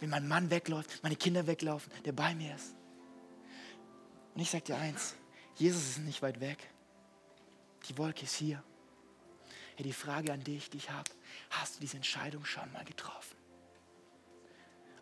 [0.00, 2.74] wenn mein Mann wegläuft, meine Kinder weglaufen, der bei mir ist.
[4.34, 5.14] Und ich sage dir eins,
[5.54, 6.73] Jesus ist nicht weit weg.
[7.88, 8.62] Die Wolke ist hier.
[9.76, 11.10] Hey, die Frage an dich, die ich habe,
[11.50, 13.36] hast du diese Entscheidung schon mal getroffen?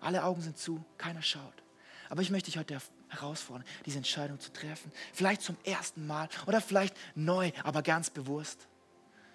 [0.01, 1.63] Alle Augen sind zu, keiner schaut.
[2.09, 2.79] Aber ich möchte dich heute
[3.09, 4.91] herausfordern, diese Entscheidung zu treffen.
[5.13, 8.67] Vielleicht zum ersten Mal oder vielleicht neu, aber ganz bewusst.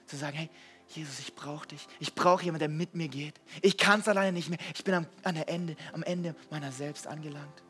[0.08, 0.50] Zu sagen, hey,
[0.90, 1.88] Jesus, ich brauche dich.
[2.00, 3.40] Ich brauche jemanden, der mit mir geht.
[3.62, 4.60] Ich kann es alleine nicht mehr.
[4.74, 7.64] Ich bin am, an der Ende, am Ende meiner selbst angelangt.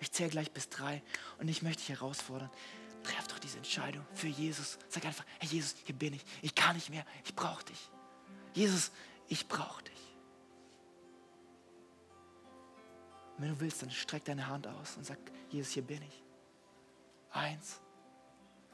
[0.00, 1.02] Ich zähle gleich bis drei
[1.38, 2.50] und ich möchte dich herausfordern.
[3.06, 4.78] Treff doch diese Entscheidung für Jesus.
[4.88, 6.24] Sag einfach, hey Jesus, hier bin ich.
[6.42, 7.06] Ich kann nicht mehr.
[7.24, 7.90] Ich brauche dich.
[8.52, 8.90] Jesus,
[9.28, 10.16] ich brauche dich.
[13.36, 15.18] Und wenn du willst, dann streck deine Hand aus und sag,
[15.50, 16.22] Jesus, hier bin ich.
[17.30, 17.80] Eins.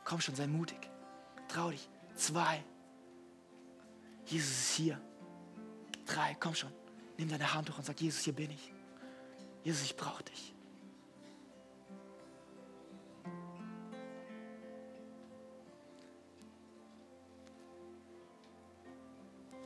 [0.04, 0.78] Komm schon, sei mutig.
[1.48, 1.88] Trau dich.
[2.14, 2.64] Zwei.
[4.24, 5.00] Jesus ist hier.
[6.06, 6.72] Drei, komm schon.
[7.18, 8.72] Nimm deine Hand hoch und sag, Jesus, hier bin ich.
[9.62, 10.54] Jesus, ich brauche dich.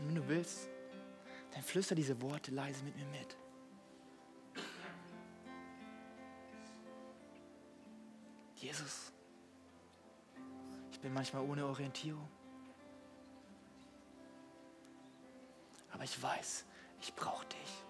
[0.06, 0.68] Und wenn du willst,
[1.52, 3.36] dann flüster diese Worte leise mit mir mit.
[8.54, 9.12] Jesus,
[10.92, 12.28] ich bin manchmal ohne Orientierung.
[15.90, 16.64] Aber ich weiß,
[17.00, 17.84] ich brauche dich.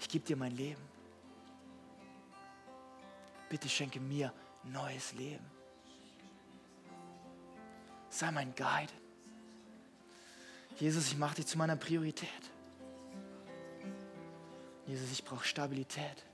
[0.00, 0.82] Ich gebe dir mein Leben.
[3.50, 4.32] Bitte schenke mir
[4.62, 5.44] neues Leben.
[8.08, 9.03] Sei mein Guide.
[10.76, 12.28] Jesus, ich mache dich zu meiner Priorität.
[14.86, 16.24] Jesus, ich brauche Stabilität.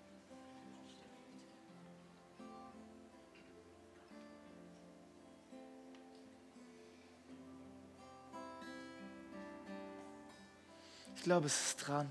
[11.14, 12.10] Ich glaube, es ist dran,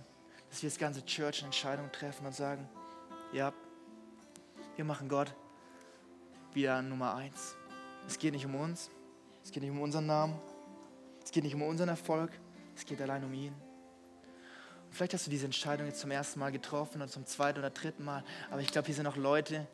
[0.50, 2.70] dass wir als ganze Church eine Entscheidung treffen und sagen,
[3.34, 3.52] ja,
[4.76, 5.34] wir machen Gott
[6.54, 7.56] wieder Nummer eins.
[8.08, 8.92] Es geht nicht um uns,
[9.44, 10.40] es geht nicht um unseren Namen,
[11.30, 12.32] es geht nicht um unseren Erfolg,
[12.76, 13.54] es geht allein um ihn.
[13.54, 17.70] Und vielleicht hast du diese Entscheidung jetzt zum ersten Mal getroffen und zum zweiten oder
[17.70, 19.68] dritten Mal, aber ich glaube, hier sind auch Leute,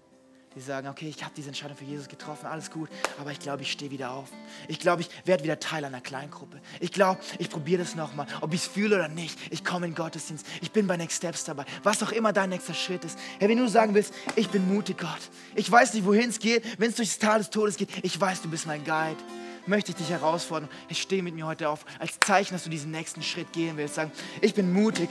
[0.53, 2.89] die sagen, okay, ich habe diese Entscheidung für Jesus getroffen, alles gut,
[3.21, 4.27] aber ich glaube, ich stehe wieder auf.
[4.67, 6.59] Ich glaube, ich werde wieder Teil einer Kleingruppe.
[6.81, 9.39] Ich glaube, ich probiere das nochmal, ob ich es fühle oder nicht.
[9.49, 12.73] Ich komme in Gottesdienst, ich bin bei Next Steps dabei, was auch immer dein nächster
[12.73, 13.17] Schritt ist.
[13.39, 15.21] Hey, wenn du sagen willst, ich bin mutig, Gott,
[15.55, 18.19] ich weiß nicht, wohin es geht, wenn es durch das Tal des Todes geht, ich
[18.19, 19.23] weiß, du bist mein Guide
[19.67, 20.69] möchte ich dich herausfordern.
[20.89, 23.95] Ich stehe mit mir heute auf, als Zeichen, dass du diesen nächsten Schritt gehen willst.
[23.95, 24.11] Sagen,
[24.41, 25.09] ich bin mutig.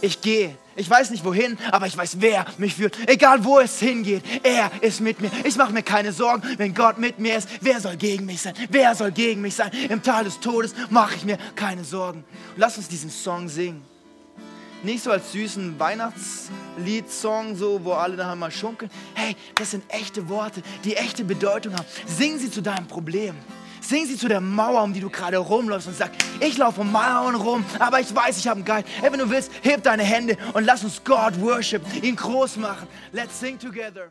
[0.00, 0.56] Ich gehe.
[0.76, 2.96] Ich weiß nicht wohin, aber ich weiß, wer mich führt.
[3.08, 5.30] Egal wo es hingeht, er ist mit mir.
[5.44, 7.48] Ich mache mir keine Sorgen, wenn Gott mit mir ist.
[7.60, 8.54] Wer soll gegen mich sein?
[8.68, 9.70] Wer soll gegen mich sein?
[9.88, 12.24] Im Tal des Todes mache ich mir keine Sorgen.
[12.56, 13.84] Lass uns diesen Song singen.
[14.84, 18.92] Nicht so als süßen Weihnachtslied-Song, so, wo alle daheim mal schunkeln.
[19.14, 21.86] Hey, das sind echte Worte, die echte Bedeutung haben.
[22.06, 23.34] Sing sie zu deinem Problem.
[23.80, 26.10] Sing sie zu der Mauer, um die du gerade rumläufst und sag,
[26.40, 28.88] ich laufe um Mauern rum, aber ich weiß, ich habe einen Guide.
[29.00, 32.86] Hey, wenn du willst, heb deine Hände und lass uns Gott worship, ihn groß machen.
[33.12, 34.10] Let's sing together.